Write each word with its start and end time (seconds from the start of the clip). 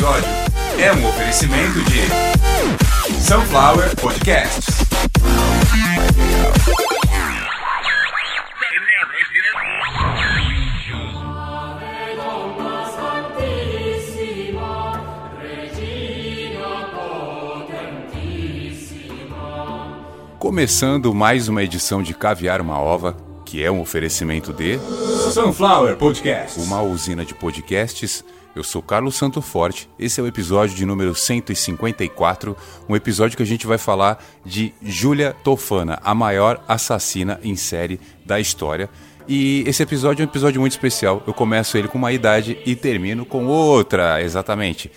episódio 0.00 0.30
é 0.78 0.92
um 0.94 1.08
oferecimento 1.10 1.78
de 1.84 3.20
Sunflower 3.20 3.94
Podcasts. 3.96 4.66
Começando 20.38 21.14
mais 21.14 21.46
uma 21.48 21.62
edição 21.62 22.02
de 22.02 22.14
Caviar 22.14 22.62
uma 22.62 22.78
Ova, 22.80 23.14
que 23.44 23.62
é 23.62 23.70
um 23.70 23.82
oferecimento 23.82 24.54
de 24.54 24.78
Sunflower 25.34 25.96
Podcasts. 25.96 26.64
uma 26.64 26.80
usina 26.80 27.22
de 27.22 27.34
podcasts. 27.34 28.24
Eu 28.54 28.64
sou 28.64 28.82
Carlos 28.82 29.14
Santo 29.14 29.40
Forte. 29.40 29.88
Esse 29.98 30.20
é 30.20 30.22
o 30.22 30.26
episódio 30.26 30.74
de 30.74 30.84
número 30.84 31.14
154, 31.14 32.56
um 32.88 32.96
episódio 32.96 33.36
que 33.36 33.42
a 33.42 33.46
gente 33.46 33.66
vai 33.66 33.78
falar 33.78 34.22
de 34.44 34.74
Júlia 34.82 35.36
Tofana, 35.44 36.00
a 36.02 36.14
maior 36.14 36.62
assassina 36.66 37.38
em 37.44 37.54
série 37.54 38.00
da 38.26 38.40
história. 38.40 38.90
E 39.28 39.62
esse 39.66 39.82
episódio 39.82 40.22
é 40.22 40.26
um 40.26 40.28
episódio 40.28 40.60
muito 40.60 40.72
especial. 40.72 41.22
Eu 41.26 41.32
começo 41.32 41.78
ele 41.78 41.86
com 41.86 41.98
uma 41.98 42.10
idade 42.10 42.58
e 42.66 42.74
termino 42.74 43.24
com 43.24 43.46
outra, 43.46 44.20
exatamente. 44.20 44.90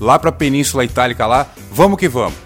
lá 0.00 0.18
pra 0.18 0.30
Península 0.30 0.84
Itálica 0.84 1.26
lá. 1.26 1.48
Vamos 1.72 1.98
que 1.98 2.08
vamos. 2.08 2.43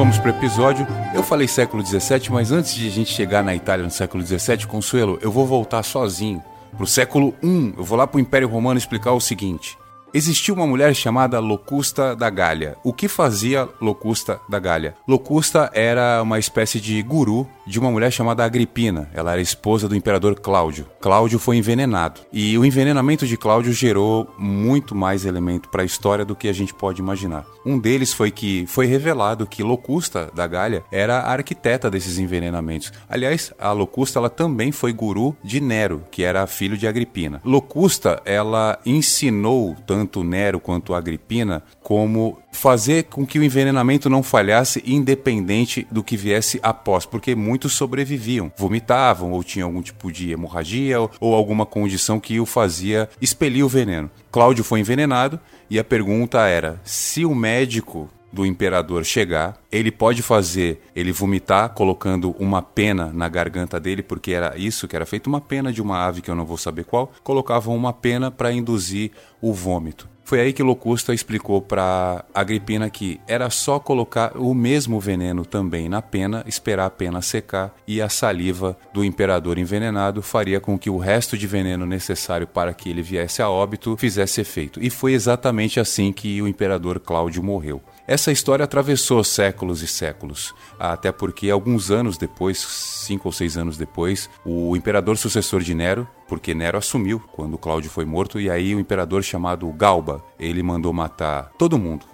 Vamos 0.00 0.18
pro 0.18 0.30
episódio. 0.30 0.86
Eu 1.14 1.22
falei 1.22 1.46
século 1.46 1.84
XVII, 1.84 2.30
mas 2.30 2.50
antes 2.50 2.74
de 2.74 2.86
a 2.86 2.90
gente 2.90 3.12
chegar 3.12 3.44
na 3.44 3.54
Itália 3.54 3.84
no 3.84 3.90
século 3.90 4.24
XVII, 4.24 4.66
Consuelo, 4.66 5.18
eu 5.20 5.30
vou 5.30 5.46
voltar 5.46 5.82
sozinho 5.82 6.42
pro 6.74 6.86
século 6.86 7.34
I. 7.42 7.74
Eu 7.76 7.84
vou 7.84 7.98
lá 7.98 8.06
pro 8.06 8.18
Império 8.18 8.48
Romano 8.48 8.78
explicar 8.78 9.12
o 9.12 9.20
seguinte. 9.20 9.76
Existiu 10.12 10.56
uma 10.56 10.66
mulher 10.66 10.92
chamada 10.92 11.38
Locusta 11.38 12.16
da 12.16 12.28
Gália. 12.28 12.76
O 12.82 12.92
que 12.92 13.06
fazia 13.06 13.68
Locusta 13.80 14.40
da 14.48 14.58
Gália? 14.58 14.96
Locusta 15.06 15.70
era 15.72 16.20
uma 16.20 16.36
espécie 16.36 16.80
de 16.80 17.00
guru 17.00 17.46
de 17.64 17.78
uma 17.78 17.92
mulher 17.92 18.10
chamada 18.10 18.44
Agripina. 18.44 19.08
Ela 19.14 19.32
era 19.32 19.40
esposa 19.40 19.88
do 19.88 19.94
imperador 19.94 20.34
Cláudio. 20.40 20.86
Cláudio 21.00 21.38
foi 21.38 21.58
envenenado. 21.58 22.22
E 22.32 22.58
o 22.58 22.64
envenenamento 22.64 23.24
de 23.24 23.36
Cláudio 23.36 23.72
gerou 23.72 24.28
muito 24.36 24.96
mais 24.96 25.24
elemento 25.24 25.68
para 25.68 25.82
a 25.82 25.86
história 25.86 26.24
do 26.24 26.34
que 26.34 26.48
a 26.48 26.52
gente 26.52 26.74
pode 26.74 27.00
imaginar. 27.00 27.46
Um 27.64 27.78
deles 27.78 28.12
foi 28.12 28.32
que 28.32 28.66
foi 28.66 28.86
revelado 28.86 29.46
que 29.46 29.62
Locusta 29.62 30.28
da 30.34 30.46
Gália 30.46 30.82
era 30.90 31.20
a 31.20 31.32
arquiteta 31.32 31.88
desses 31.88 32.18
envenenamentos. 32.18 32.92
Aliás, 33.08 33.52
a 33.60 33.70
Locusta 33.70 34.18
ela 34.18 34.30
também 34.30 34.72
foi 34.72 34.92
guru 34.92 35.36
de 35.44 35.60
Nero, 35.60 36.02
que 36.10 36.24
era 36.24 36.46
filho 36.48 36.76
de 36.76 36.88
Agripina. 36.88 37.40
Locusta, 37.44 38.20
ela 38.24 38.78
ensinou 38.84 39.76
tanto 39.86 39.99
Nero 40.24 40.60
quanto 40.60 40.94
Agripina 40.94 41.62
como 41.82 42.38
fazer 42.52 43.04
com 43.04 43.26
que 43.26 43.38
o 43.38 43.44
envenenamento 43.44 44.10
não 44.10 44.22
falhasse 44.22 44.82
independente 44.86 45.86
do 45.90 46.02
que 46.02 46.16
viesse 46.16 46.58
após, 46.62 47.06
porque 47.06 47.34
muitos 47.34 47.72
sobreviviam, 47.72 48.52
vomitavam 48.56 49.32
ou 49.32 49.42
tinham 49.42 49.68
algum 49.68 49.82
tipo 49.82 50.10
de 50.12 50.32
hemorragia 50.32 51.00
ou, 51.00 51.10
ou 51.20 51.34
alguma 51.34 51.64
condição 51.64 52.20
que 52.20 52.40
o 52.40 52.46
fazia 52.46 53.08
expelir 53.20 53.64
o 53.64 53.68
veneno. 53.68 54.10
Cláudio 54.30 54.64
foi 54.64 54.80
envenenado 54.80 55.40
e 55.68 55.78
a 55.78 55.84
pergunta 55.84 56.46
era: 56.46 56.80
se 56.84 57.24
o 57.24 57.34
médico 57.34 58.08
do 58.32 58.44
imperador 58.44 59.04
chegar, 59.04 59.56
ele 59.70 59.90
pode 59.90 60.22
fazer 60.22 60.82
ele 60.94 61.12
vomitar 61.12 61.70
colocando 61.70 62.34
uma 62.38 62.60
pena 62.60 63.12
na 63.12 63.28
garganta 63.28 63.78
dele, 63.80 64.02
porque 64.02 64.32
era 64.32 64.56
isso 64.56 64.86
que 64.86 64.96
era 64.96 65.06
feito, 65.06 65.26
uma 65.28 65.40
pena 65.40 65.72
de 65.72 65.80
uma 65.80 66.04
ave 66.04 66.20
que 66.20 66.30
eu 66.30 66.34
não 66.34 66.44
vou 66.44 66.56
saber 66.56 66.84
qual, 66.84 67.12
colocavam 67.22 67.74
uma 67.74 67.92
pena 67.92 68.30
para 68.30 68.52
induzir 68.52 69.12
o 69.40 69.52
vômito. 69.52 70.09
Foi 70.30 70.40
aí 70.40 70.52
que 70.52 70.62
Locusta 70.62 71.12
explicou 71.12 71.60
para 71.60 72.24
Agripina 72.32 72.88
que 72.88 73.20
era 73.26 73.50
só 73.50 73.80
colocar 73.80 74.36
o 74.36 74.54
mesmo 74.54 75.00
veneno 75.00 75.44
também 75.44 75.88
na 75.88 76.00
pena, 76.00 76.44
esperar 76.46 76.86
a 76.86 76.90
pena 76.90 77.20
secar 77.20 77.74
e 77.84 78.00
a 78.00 78.08
saliva 78.08 78.78
do 78.94 79.04
imperador 79.04 79.58
envenenado 79.58 80.22
faria 80.22 80.60
com 80.60 80.78
que 80.78 80.88
o 80.88 80.98
resto 80.98 81.36
de 81.36 81.48
veneno 81.48 81.84
necessário 81.84 82.46
para 82.46 82.72
que 82.72 82.88
ele 82.88 83.02
viesse 83.02 83.42
a 83.42 83.50
óbito 83.50 83.96
fizesse 83.96 84.40
efeito. 84.40 84.80
E 84.80 84.88
foi 84.88 85.14
exatamente 85.14 85.80
assim 85.80 86.12
que 86.12 86.40
o 86.40 86.46
imperador 86.46 87.00
Cláudio 87.00 87.42
morreu. 87.42 87.82
Essa 88.06 88.30
história 88.30 88.64
atravessou 88.64 89.24
séculos 89.24 89.82
e 89.82 89.88
séculos, 89.88 90.54
até 90.78 91.10
porque 91.10 91.50
alguns 91.50 91.90
anos 91.90 92.16
depois, 92.16 92.58
cinco 92.58 93.28
ou 93.28 93.32
seis 93.32 93.56
anos 93.56 93.76
depois, 93.76 94.30
o 94.44 94.76
imperador 94.76 95.16
sucessor 95.16 95.60
de 95.60 95.74
Nero, 95.74 96.08
porque 96.30 96.54
Nero 96.54 96.78
assumiu 96.78 97.20
quando 97.32 97.58
Cláudio 97.58 97.90
foi 97.90 98.04
morto, 98.04 98.40
e 98.40 98.48
aí 98.48 98.72
o 98.72 98.78
imperador 98.78 99.24
chamado 99.24 99.66
Galba, 99.72 100.24
ele 100.38 100.62
mandou 100.62 100.92
matar 100.92 101.50
todo 101.58 101.76
mundo. 101.76 102.06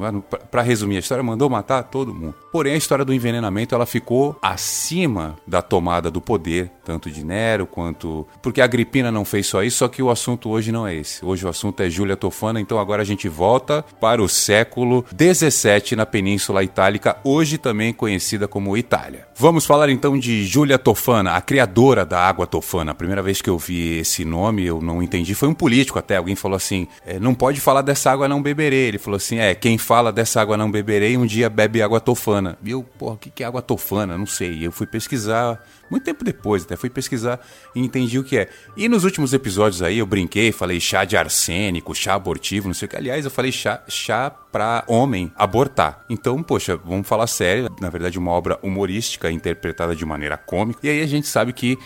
Para 0.50 0.62
resumir 0.62 0.97
a 0.97 1.00
história, 1.00 1.22
mandou 1.22 1.50
matar 1.50 1.82
todo 1.82 2.15
mundo. 2.15 2.34
Porém, 2.50 2.72
a 2.72 2.78
história 2.78 3.04
do 3.04 3.12
envenenamento 3.12 3.75
ela 3.75 3.84
ficou 3.84 4.34
acima 4.41 5.37
da 5.47 5.60
tomada 5.60 6.10
do 6.10 6.19
poder, 6.19 6.72
tanto 6.86 7.10
de 7.10 7.24
Nero 7.24 7.66
quanto. 7.66 8.24
Porque 8.41 8.60
a 8.60 8.64
Agripina 8.64 9.10
não 9.10 9.24
fez 9.24 9.48
só 9.48 9.64
isso, 9.64 9.78
só 9.78 9.88
que 9.88 10.00
o 10.00 10.08
assunto 10.08 10.48
hoje 10.48 10.70
não 10.70 10.86
é 10.86 10.94
esse. 10.94 11.24
Hoje 11.24 11.44
o 11.44 11.48
assunto 11.48 11.82
é 11.82 11.91
Júlia 11.91 12.16
Tofana, 12.16 12.60
então 12.60 12.78
agora 12.78 13.02
a 13.02 13.04
gente 13.04 13.28
volta 13.28 13.84
para 14.00 14.22
o 14.22 14.28
século 14.28 15.04
17 15.12 15.97
na 15.97 16.06
Península 16.06 16.62
Itálica, 16.62 17.16
hoje 17.24 17.58
também 17.58 17.92
conhecida 17.92 18.47
como 18.47 18.76
Itália. 18.76 19.26
Vamos 19.34 19.66
falar 19.66 19.91
então 19.91 20.16
de 20.16 20.47
Júlia 20.47 20.78
Tofana, 20.78 21.32
a 21.32 21.41
criadora 21.41 22.06
da 22.06 22.20
água 22.20 22.47
Tofana. 22.47 22.92
A 22.92 22.94
primeira 22.94 23.20
vez 23.20 23.42
que 23.42 23.50
eu 23.50 23.58
vi 23.58 23.98
esse 23.98 24.24
nome, 24.24 24.64
eu 24.64 24.80
não 24.80 25.03
entendi. 25.03 25.34
Foi 25.34 25.48
um 25.48 25.54
político 25.54 25.98
até. 25.98 26.16
Alguém 26.16 26.36
falou 26.36 26.56
assim: 26.56 26.86
é, 27.04 27.18
não 27.18 27.34
pode 27.34 27.60
falar 27.60 27.82
dessa 27.82 28.12
água 28.12 28.28
não 28.28 28.41
beberei. 28.41 28.86
Ele 28.86 28.98
falou 28.98 29.16
assim: 29.16 29.39
é, 29.39 29.54
quem 29.56 29.77
fala 29.77 30.12
dessa 30.12 30.41
água 30.41 30.56
não 30.56 30.71
beberei 30.71 31.16
um 31.16 31.27
dia 31.27 31.50
bebe 31.50 31.82
água 31.82 32.00
tofana. 32.00 32.56
E 32.65 32.71
eu, 32.71 32.84
porra, 32.97 33.15
o 33.15 33.18
que 33.18 33.42
é 33.42 33.47
água 33.47 33.60
tofana? 33.60 34.16
Não 34.16 34.27
sei. 34.27 34.65
Eu 34.65 34.71
fui 34.71 34.86
pesquisar, 34.86 35.60
muito 35.91 36.04
tempo 36.04 36.24
depois, 36.24 36.65
até 36.65 36.77
fui 36.77 36.91
pesquisar 36.91 37.41
e 37.74 37.80
entendi 37.80 38.18
o 38.18 38.24
que 38.24 38.38
é. 38.38 38.48
E 38.77 38.88
nos 38.88 39.04
últimos 39.04 39.33
episódios 39.33 39.83
aí 39.83 39.98
eu 39.98 40.06
brinquei, 40.06 40.53
falei 40.53 40.80
chá 40.80 41.04
de 41.04 41.16
arsênico, 41.16 41.94
chá 41.94 42.15
abortivo, 42.15 42.66
não 42.66 42.74
sei 42.74 42.86
o 42.86 42.88
que. 42.88 42.97
Aliás, 42.97 43.24
eu 43.24 43.30
falei 43.30 43.53
chá, 43.53 43.83
chá 43.88 44.30
pra 44.30 44.84
homem 44.86 45.33
abortar. 45.36 46.04
Então, 46.09 46.42
poxa, 46.42 46.77
vamos 46.77 47.06
falar 47.06 47.27
sério. 47.27 47.68
Na 47.80 47.91
verdade, 47.91 48.18
uma 48.18 48.30
obra 48.30 48.59
humorística 48.62 49.30
interpretada 49.30 49.94
de 49.94 50.04
maneira 50.04 50.36
cômica. 50.36 50.80
E 50.83 50.88
aí 50.88 51.03
a 51.03 51.06
gente 51.06 51.27
sabe 51.27 51.53
que 51.53 51.78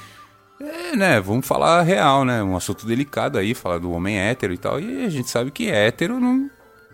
é, 0.61 0.95
né, 0.95 1.21
vamos 1.21 1.47
falar 1.47 1.81
real, 1.83 2.25
né? 2.25 2.43
Um 2.43 2.55
assunto 2.55 2.87
delicado 2.87 3.39
aí, 3.39 3.55
falar 3.55 3.79
do 3.79 3.91
homem 3.93 4.19
hétero 4.19 4.53
e 4.53 4.59
tal. 4.59 4.79
E 4.79 5.05
a 5.05 5.09
gente 5.09 5.31
sabe 5.31 5.51
que 5.51 5.71
hétero 5.71 6.21
não, 6.21 6.51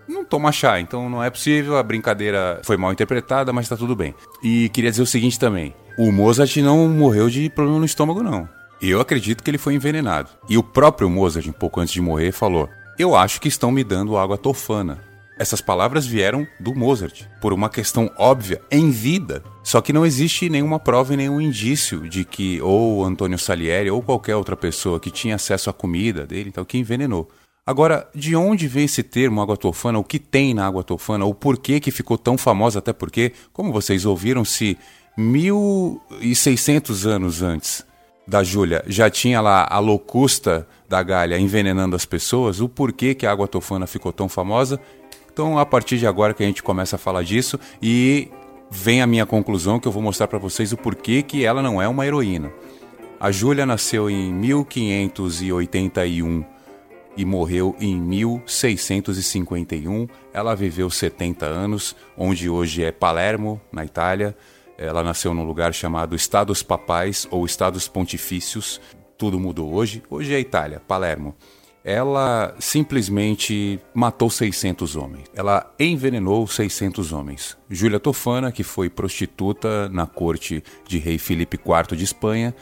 não 0.08 0.24
toma 0.24 0.52
chá, 0.52 0.78
então 0.78 1.10
não 1.10 1.22
é 1.22 1.28
possível. 1.28 1.76
A 1.76 1.82
brincadeira 1.82 2.60
foi 2.64 2.76
mal 2.76 2.92
interpretada, 2.92 3.52
mas 3.52 3.68
tá 3.68 3.76
tudo 3.76 3.96
bem. 3.96 4.14
E 4.42 4.68
queria 4.68 4.90
dizer 4.90 5.02
o 5.02 5.06
seguinte 5.06 5.38
também: 5.38 5.74
o 5.96 6.12
Mozart 6.12 6.56
não 6.58 6.88
morreu 6.88 7.30
de 7.30 7.48
problema 7.48 7.78
no 7.78 7.86
estômago, 7.86 8.22
não. 8.22 8.48
Eu 8.80 9.00
acredito 9.00 9.42
que 9.42 9.50
ele 9.50 9.58
foi 9.58 9.74
envenenado. 9.74 10.28
E 10.48 10.58
o 10.58 10.62
próprio 10.62 11.08
Mozart, 11.08 11.46
um 11.46 11.52
pouco 11.52 11.80
antes 11.80 11.94
de 11.94 12.00
morrer, 12.00 12.32
falou: 12.32 12.68
Eu 12.98 13.16
acho 13.16 13.40
que 13.40 13.48
estão 13.48 13.70
me 13.70 13.82
dando 13.82 14.16
água 14.16 14.36
tofana. 14.36 15.00
Essas 15.38 15.60
palavras 15.60 16.06
vieram 16.06 16.46
do 16.58 16.74
Mozart, 16.74 17.24
por 17.42 17.52
uma 17.52 17.68
questão 17.68 18.10
óbvia, 18.16 18.60
em 18.70 18.90
vida. 18.90 19.42
Só 19.62 19.82
que 19.82 19.92
não 19.92 20.06
existe 20.06 20.48
nenhuma 20.48 20.78
prova 20.78 21.12
e 21.12 21.16
nenhum 21.16 21.40
indício 21.40 22.08
de 22.08 22.24
que 22.24 22.60
ou 22.62 23.04
Antônio 23.04 23.38
Salieri 23.38 23.90
ou 23.90 24.02
qualquer 24.02 24.36
outra 24.36 24.56
pessoa 24.56 25.00
que 25.00 25.10
tinha 25.10 25.34
acesso 25.34 25.68
à 25.68 25.72
comida 25.74 26.26
dele, 26.26 26.48
então, 26.48 26.64
que 26.64 26.78
envenenou. 26.78 27.28
Agora, 27.66 28.08
de 28.14 28.36
onde 28.36 28.68
vem 28.68 28.84
esse 28.84 29.02
termo 29.02 29.42
água 29.42 29.56
tofana? 29.56 29.98
O 29.98 30.04
que 30.04 30.20
tem 30.20 30.54
na 30.54 30.64
água 30.64 30.84
tofana? 30.84 31.24
O 31.24 31.34
porquê 31.34 31.80
que 31.80 31.90
ficou 31.90 32.16
tão 32.16 32.38
famosa? 32.38 32.78
Até 32.78 32.92
porque, 32.92 33.32
como 33.52 33.72
vocês 33.72 34.06
ouviram, 34.06 34.44
se 34.44 34.78
1600 35.16 37.06
anos 37.06 37.42
antes 37.42 37.86
da 38.26 38.42
Júlia 38.42 38.84
já 38.86 39.08
tinha 39.08 39.40
lá 39.40 39.66
a 39.70 39.78
locusta 39.78 40.68
da 40.88 41.02
galha 41.02 41.38
envenenando 41.38 41.96
as 41.96 42.04
pessoas, 42.04 42.60
o 42.60 42.68
porquê 42.68 43.14
que 43.14 43.24
a 43.24 43.32
água 43.32 43.48
tofana 43.48 43.86
ficou 43.86 44.12
tão 44.12 44.28
famosa 44.28 44.78
então, 45.36 45.58
a 45.58 45.66
partir 45.66 45.98
de 45.98 46.06
agora 46.06 46.32
que 46.32 46.42
a 46.42 46.46
gente 46.46 46.62
começa 46.62 46.96
a 46.96 46.98
falar 46.98 47.22
disso 47.22 47.60
e 47.82 48.30
vem 48.70 49.02
a 49.02 49.06
minha 49.06 49.26
conclusão 49.26 49.78
que 49.78 49.86
eu 49.86 49.92
vou 49.92 50.02
mostrar 50.02 50.28
para 50.28 50.38
vocês 50.38 50.72
o 50.72 50.78
porquê 50.78 51.22
que 51.22 51.44
ela 51.44 51.60
não 51.60 51.82
é 51.82 51.86
uma 51.86 52.06
heroína. 52.06 52.50
A 53.20 53.30
Júlia 53.30 53.66
nasceu 53.66 54.08
em 54.08 54.32
1581 54.32 56.42
e 57.18 57.24
morreu 57.26 57.76
em 57.78 58.00
1651. 58.00 60.08
Ela 60.32 60.54
viveu 60.54 60.88
70 60.88 61.44
anos, 61.44 61.94
onde 62.16 62.48
hoje 62.48 62.82
é 62.82 62.90
Palermo, 62.90 63.60
na 63.70 63.84
Itália. 63.84 64.34
Ela 64.78 65.02
nasceu 65.02 65.32
num 65.32 65.44
lugar 65.44 65.72
chamado 65.72 66.14
Estados 66.14 66.62
Papais 66.62 67.26
ou 67.30 67.46
Estados 67.46 67.88
Pontifícios. 67.88 68.80
Tudo 69.16 69.40
mudou 69.40 69.72
hoje. 69.72 70.02
Hoje 70.10 70.34
é 70.34 70.40
Itália, 70.40 70.80
Palermo 70.80 71.34
ela 71.86 72.52
simplesmente 72.58 73.78
matou 73.94 74.28
600 74.28 74.96
homens. 74.96 75.26
Ela 75.32 75.72
envenenou 75.78 76.44
600 76.44 77.12
homens. 77.12 77.56
Júlia 77.70 78.00
Tofana, 78.00 78.50
que 78.50 78.64
foi 78.64 78.90
prostituta 78.90 79.88
na 79.90 80.04
corte 80.04 80.64
de 80.84 80.98
rei 80.98 81.16
Felipe 81.16 81.56
IV 81.56 81.96
de 81.96 82.02
Espanha. 82.02 82.52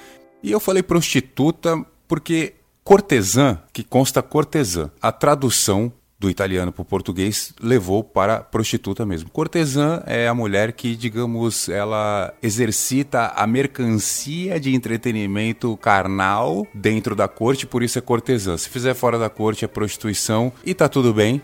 E 0.42 0.52
eu 0.52 0.60
falei 0.60 0.82
prostituta 0.82 1.82
porque 2.06 2.52
cortesã, 2.84 3.58
que 3.72 3.82
consta 3.82 4.22
cortesã, 4.22 4.90
a 5.00 5.10
tradução 5.10 5.90
do 6.24 6.30
italiano 6.30 6.72
para 6.72 6.82
o 6.82 6.84
português 6.84 7.52
levou 7.60 8.02
para 8.02 8.40
prostituta 8.40 9.04
mesmo. 9.04 9.28
Cortesã 9.28 10.02
é 10.06 10.26
a 10.26 10.34
mulher 10.34 10.72
que, 10.72 10.96
digamos, 10.96 11.68
ela 11.68 12.32
exercita 12.42 13.32
a 13.36 13.46
mercancia 13.46 14.58
de 14.58 14.74
entretenimento 14.74 15.76
carnal 15.76 16.66
dentro 16.72 17.14
da 17.14 17.28
corte, 17.28 17.66
por 17.66 17.82
isso 17.82 17.98
é 17.98 18.02
cortesã. 18.02 18.56
Se 18.56 18.70
fizer 18.70 18.94
fora 18.94 19.18
da 19.18 19.28
corte 19.28 19.64
é 19.64 19.68
prostituição 19.68 20.50
e 20.64 20.72
tá 20.72 20.88
tudo 20.88 21.12
bem. 21.12 21.42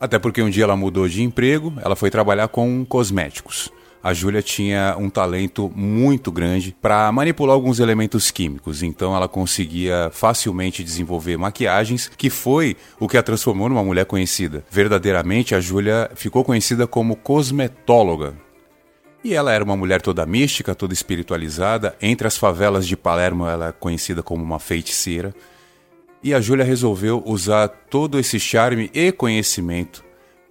Até 0.00 0.18
porque 0.18 0.42
um 0.42 0.50
dia 0.50 0.64
ela 0.64 0.76
mudou 0.76 1.06
de 1.06 1.22
emprego, 1.22 1.72
ela 1.82 1.94
foi 1.94 2.10
trabalhar 2.10 2.48
com 2.48 2.84
cosméticos 2.84 3.70
a 4.02 4.14
Júlia 4.14 4.42
tinha 4.42 4.96
um 4.98 5.10
talento 5.10 5.70
muito 5.74 6.32
grande 6.32 6.74
para 6.80 7.10
manipular 7.12 7.54
alguns 7.54 7.80
elementos 7.80 8.30
químicos, 8.30 8.82
então 8.82 9.14
ela 9.14 9.28
conseguia 9.28 10.10
facilmente 10.12 10.82
desenvolver 10.82 11.36
maquiagens, 11.36 12.10
que 12.16 12.30
foi 12.30 12.76
o 12.98 13.06
que 13.06 13.18
a 13.18 13.22
transformou 13.22 13.68
numa 13.68 13.84
mulher 13.84 14.06
conhecida. 14.06 14.64
Verdadeiramente, 14.70 15.54
a 15.54 15.60
Júlia 15.60 16.10
ficou 16.14 16.42
conhecida 16.42 16.86
como 16.86 17.14
cosmetóloga. 17.14 18.34
E 19.22 19.34
ela 19.34 19.52
era 19.52 19.62
uma 19.62 19.76
mulher 19.76 20.00
toda 20.00 20.24
mística, 20.24 20.74
toda 20.74 20.94
espiritualizada. 20.94 21.94
Entre 22.00 22.26
as 22.26 22.38
favelas 22.38 22.88
de 22.88 22.96
Palermo, 22.96 23.46
ela 23.46 23.68
é 23.68 23.72
conhecida 23.72 24.22
como 24.22 24.42
uma 24.42 24.58
feiticeira. 24.58 25.34
E 26.22 26.32
a 26.32 26.40
Júlia 26.40 26.64
resolveu 26.64 27.22
usar 27.26 27.68
todo 27.68 28.18
esse 28.18 28.40
charme 28.40 28.90
e 28.94 29.12
conhecimento 29.12 30.02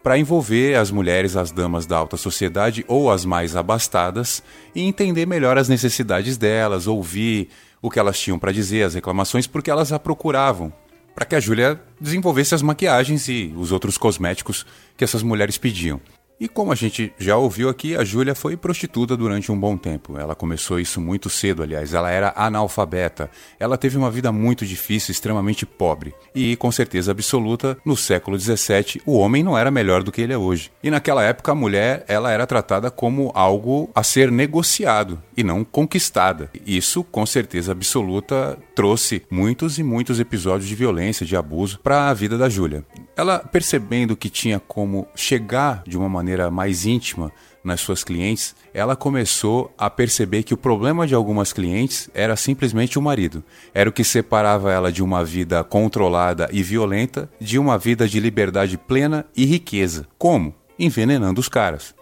para 0.01 0.17
envolver 0.17 0.75
as 0.75 0.91
mulheres, 0.91 1.35
as 1.35 1.51
damas 1.51 1.85
da 1.85 1.97
alta 1.97 2.17
sociedade 2.17 2.85
ou 2.87 3.11
as 3.11 3.25
mais 3.25 3.55
abastadas 3.55 4.41
e 4.73 4.81
entender 4.81 5.25
melhor 5.25 5.57
as 5.57 5.67
necessidades 5.67 6.37
delas, 6.37 6.87
ouvir 6.87 7.49
o 7.81 7.89
que 7.89 7.99
elas 7.99 8.19
tinham 8.19 8.39
para 8.39 8.51
dizer, 8.51 8.83
as 8.83 8.93
reclamações, 8.93 9.47
porque 9.47 9.69
elas 9.69 9.91
a 9.91 9.99
procuravam, 9.99 10.71
para 11.13 11.25
que 11.25 11.35
a 11.35 11.39
Júlia 11.39 11.81
desenvolvesse 11.99 12.55
as 12.55 12.61
maquiagens 12.61 13.27
e 13.27 13.53
os 13.57 13.71
outros 13.71 13.97
cosméticos 13.97 14.65
que 14.95 15.03
essas 15.03 15.23
mulheres 15.23 15.57
pediam. 15.57 15.99
E 16.39 16.47
como 16.47 16.71
a 16.71 16.75
gente 16.75 17.13
já 17.19 17.36
ouviu 17.36 17.68
aqui, 17.68 17.97
a 17.97 18.03
Júlia 18.06 18.33
foi 18.33 18.56
prostituta 18.56 19.18
durante 19.18 19.51
um 19.51 19.59
bom 19.59 19.75
tempo. 19.75 20.18
Ela 20.18 20.33
começou 20.33 20.80
isso 20.80 21.01
muito 21.01 21.30
cedo, 21.30 21.62
aliás. 21.62 21.94
Ela 21.94 22.09
era 22.09 22.31
analfabeta. 22.33 23.30
Ela 23.59 23.77
teve 23.77 23.97
uma 23.97 24.09
vida 24.09 24.31
muito 24.31 24.65
difícil, 24.65 25.12
extremamente 25.12 25.65
pobre. 25.65 26.13
E, 26.33 26.56
com 26.56 26.71
certeza 26.71 27.12
absoluta, 27.12 27.77
no 27.83 27.97
século 27.97 28.39
XVII, 28.39 29.01
o 29.06 29.18
homem 29.18 29.44
não 29.44 29.57
era 29.57 29.69
melhor 29.69 30.01
do 30.01 30.13
que 30.13 30.21
ele 30.21 30.31
é 30.31 30.38
hoje. 30.38 30.71
E 30.81 30.89
naquela 30.89 31.24
época, 31.24 31.51
a 31.51 31.56
mulher 31.56 32.06
ela 32.07 32.31
era 32.31 32.47
tratada 32.47 32.89
como 32.89 33.33
algo 33.35 33.89
a 33.94 34.01
ser 34.01 34.31
negociado 34.31 35.21
e 35.35 35.44
não 35.44 35.65
conquistada. 35.65 36.50
Isso, 36.65 37.03
com 37.03 37.25
certeza 37.25 37.74
absoluta, 37.74 38.57
trouxe 38.74 39.24
muitos 39.30 39.77
e 39.77 39.83
muitos 39.83 40.21
episódios 40.21 40.69
de 40.69 40.75
violência, 40.75 41.25
de 41.25 41.35
abuso 41.35 41.81
para 41.83 42.09
a 42.09 42.13
vida 42.13 42.38
da 42.38 42.47
Júlia. 42.47 42.85
Ela, 43.18 43.39
percebendo 43.39 44.15
que 44.15 44.30
tinha 44.30 44.57
como 44.57 45.06
chegar 45.13 45.83
de 45.85 45.97
uma 45.97 46.07
maneira 46.07 46.28
maneira 46.29 46.51
mais 46.51 46.85
íntima 46.85 47.31
nas 47.63 47.81
suas 47.81 48.03
clientes, 48.03 48.55
ela 48.73 48.95
começou 48.95 49.73
a 49.77 49.89
perceber 49.89 50.43
que 50.43 50.53
o 50.53 50.57
problema 50.57 51.07
de 51.07 51.15
algumas 51.15 51.51
clientes 51.51 52.09
era 52.13 52.35
simplesmente 52.35 52.99
o 52.99 53.01
marido. 53.01 53.43
Era 53.73 53.89
o 53.89 53.93
que 53.93 54.03
separava 54.03 54.71
ela 54.71 54.91
de 54.91 55.01
uma 55.01 55.25
vida 55.25 55.63
controlada 55.63 56.47
e 56.51 56.61
violenta 56.61 57.29
de 57.39 57.57
uma 57.57 57.77
vida 57.77 58.07
de 58.07 58.19
liberdade 58.19 58.77
plena 58.77 59.25
e 59.35 59.43
riqueza. 59.45 60.07
Como? 60.17 60.53
Envenenando 60.77 61.41
os 61.41 61.49
caras. 61.49 61.95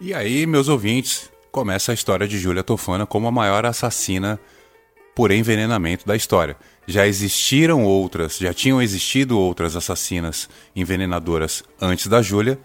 E 0.00 0.14
aí, 0.14 0.46
meus 0.46 0.68
ouvintes, 0.68 1.30
começa 1.52 1.92
a 1.92 1.94
história 1.94 2.26
de 2.26 2.38
Júlia 2.38 2.64
Tofana 2.64 3.06
como 3.06 3.28
a 3.28 3.32
maior 3.32 3.66
assassina 3.66 4.40
por 5.14 5.30
envenenamento 5.30 6.06
da 6.06 6.16
história. 6.16 6.56
Já 6.86 7.06
existiram 7.06 7.84
outras, 7.84 8.36
já 8.38 8.52
tinham 8.52 8.82
existido 8.82 9.38
outras 9.38 9.76
assassinas 9.76 10.48
envenenadoras 10.74 11.62
antes 11.80 12.08
da 12.08 12.20
Júlia, 12.20 12.58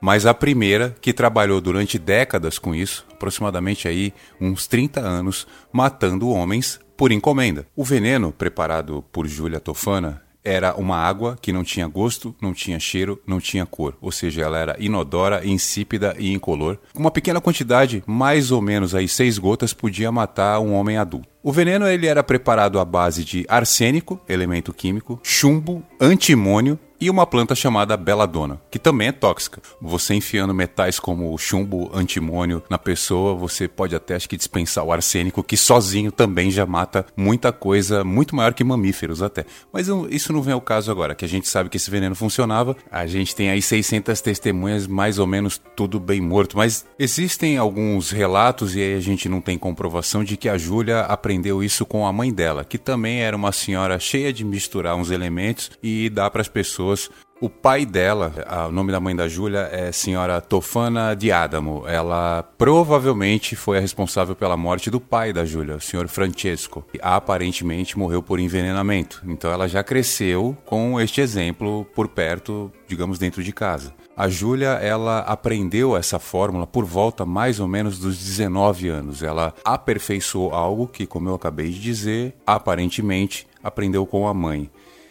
mas 0.00 0.26
a 0.26 0.34
primeira 0.34 0.94
que 1.00 1.12
trabalhou 1.12 1.60
durante 1.60 1.98
décadas 1.98 2.58
com 2.58 2.74
isso, 2.74 3.06
aproximadamente 3.12 3.88
aí 3.88 4.12
uns 4.40 4.66
30 4.66 5.00
anos, 5.00 5.46
matando 5.72 6.28
homens 6.28 6.80
por 6.96 7.12
encomenda. 7.12 7.66
O 7.76 7.84
veneno 7.84 8.32
preparado 8.32 9.04
por 9.12 9.26
Júlia 9.26 9.60
Tofana 9.60 10.22
era 10.44 10.74
uma 10.74 10.96
água 10.96 11.36
que 11.40 11.52
não 11.52 11.62
tinha 11.62 11.86
gosto, 11.86 12.34
não 12.40 12.54
tinha 12.54 12.80
cheiro, 12.80 13.20
não 13.26 13.38
tinha 13.38 13.66
cor, 13.66 13.96
ou 14.00 14.10
seja, 14.10 14.42
ela 14.42 14.58
era 14.58 14.76
inodora, 14.78 15.46
insípida 15.46 16.14
e 16.18 16.32
incolor. 16.32 16.78
Uma 16.94 17.10
pequena 17.10 17.40
quantidade, 17.40 18.02
mais 18.06 18.50
ou 18.50 18.62
menos 18.62 18.94
aí 18.94 19.06
seis 19.06 19.36
gotas, 19.36 19.74
podia 19.74 20.10
matar 20.10 20.60
um 20.60 20.72
homem 20.72 20.96
adulto. 20.96 21.28
O 21.42 21.52
veneno 21.52 21.86
ele 21.86 22.06
era 22.06 22.22
preparado 22.22 22.78
à 22.78 22.84
base 22.84 23.24
de 23.24 23.44
arsênico, 23.48 24.20
elemento 24.28 24.72
químico, 24.72 25.20
chumbo, 25.22 25.82
antimônio 26.00 26.78
e 27.00 27.08
uma 27.08 27.26
planta 27.26 27.54
chamada 27.54 27.96
beladona, 27.96 28.60
que 28.70 28.78
também 28.78 29.08
é 29.08 29.12
tóxica. 29.12 29.60
Você 29.80 30.14
enfiando 30.14 30.54
metais 30.54 30.98
como 30.98 31.36
chumbo, 31.38 31.90
antimônio 31.94 32.62
na 32.68 32.78
pessoa, 32.78 33.34
você 33.34 33.68
pode 33.68 33.94
até 33.94 34.14
acho 34.14 34.28
que 34.28 34.36
dispensar 34.36 34.84
o 34.84 34.92
arsênico, 34.92 35.42
que 35.42 35.56
sozinho 35.56 36.10
também 36.10 36.50
já 36.50 36.66
mata 36.66 37.06
muita 37.16 37.52
coisa, 37.52 38.02
muito 38.02 38.34
maior 38.34 38.52
que 38.52 38.64
mamíferos 38.64 39.22
até. 39.22 39.44
Mas 39.72 39.88
isso 40.10 40.32
não 40.32 40.42
vem 40.42 40.54
ao 40.54 40.60
caso 40.60 40.90
agora, 40.90 41.14
que 41.14 41.24
a 41.24 41.28
gente 41.28 41.48
sabe 41.48 41.70
que 41.70 41.76
esse 41.76 41.90
veneno 41.90 42.14
funcionava. 42.14 42.76
A 42.90 43.06
gente 43.06 43.34
tem 43.34 43.50
aí 43.50 43.62
600 43.62 44.20
testemunhas, 44.20 44.86
mais 44.86 45.18
ou 45.18 45.26
menos 45.26 45.60
tudo 45.76 46.00
bem 46.00 46.20
morto, 46.20 46.56
mas 46.56 46.84
existem 46.98 47.56
alguns 47.56 48.10
relatos 48.10 48.74
e 48.74 48.80
aí 48.80 48.94
a 48.94 49.00
gente 49.00 49.28
não 49.28 49.40
tem 49.40 49.56
comprovação 49.56 50.24
de 50.24 50.36
que 50.36 50.48
a 50.48 50.58
Júlia 50.58 51.00
aprendeu 51.00 51.62
isso 51.62 51.86
com 51.86 52.06
a 52.06 52.12
mãe 52.12 52.32
dela, 52.32 52.64
que 52.64 52.78
também 52.78 53.20
era 53.20 53.36
uma 53.36 53.52
senhora 53.52 53.98
cheia 53.98 54.32
de 54.32 54.44
misturar 54.44 54.96
uns 54.96 55.10
elementos 55.10 55.70
e 55.82 56.08
dar 56.10 56.30
para 56.30 56.40
as 56.40 56.48
pessoas 56.48 56.87
pessoas. 56.88 57.10
O 57.40 57.48
pai 57.48 57.86
dela, 57.86 58.32
o 58.68 58.72
nome 58.72 58.90
da 58.90 58.98
mãe 58.98 59.14
da 59.14 59.28
Júlia 59.28 59.68
é 59.70 59.92
senhora 59.92 60.40
Tofana 60.40 61.14
de 61.14 61.30
Adamo. 61.30 61.84
Ela 61.86 62.42
provavelmente 62.58 63.54
foi 63.54 63.78
a 63.78 63.80
responsável 63.80 64.34
pela 64.34 64.56
morte 64.56 64.90
do 64.90 64.98
pai 64.98 65.32
da 65.32 65.44
Júlia, 65.44 65.76
o 65.76 65.80
senhor 65.80 66.08
Francesco. 66.08 66.84
E 66.92 66.98
aparentemente 67.00 67.96
morreu 67.96 68.24
por 68.24 68.40
envenenamento. 68.40 69.22
Então 69.24 69.52
ela 69.52 69.68
já 69.68 69.84
cresceu 69.84 70.56
com 70.66 71.00
este 71.00 71.20
exemplo 71.20 71.86
por 71.94 72.08
perto, 72.08 72.72
digamos, 72.88 73.20
dentro 73.20 73.40
de 73.44 73.52
casa. 73.52 73.94
A 74.16 74.28
Júlia, 74.28 74.70
ela 74.70 75.20
aprendeu 75.20 75.96
essa 75.96 76.18
fórmula 76.18 76.66
por 76.66 76.84
volta 76.84 77.24
mais 77.24 77.60
ou 77.60 77.68
menos 77.68 78.00
dos 78.00 78.18
19 78.18 78.88
anos. 78.88 79.22
Ela 79.22 79.54
aperfeiçoou 79.64 80.52
algo 80.52 80.88
que, 80.88 81.06
como 81.06 81.28
eu 81.28 81.36
acabei 81.36 81.70
de 81.70 81.78
dizer, 81.78 82.34
aparentemente 82.44 83.46
aprendeu 83.62 84.04
com 84.04 84.26
a 84.26 84.34
mãe. 84.34 84.68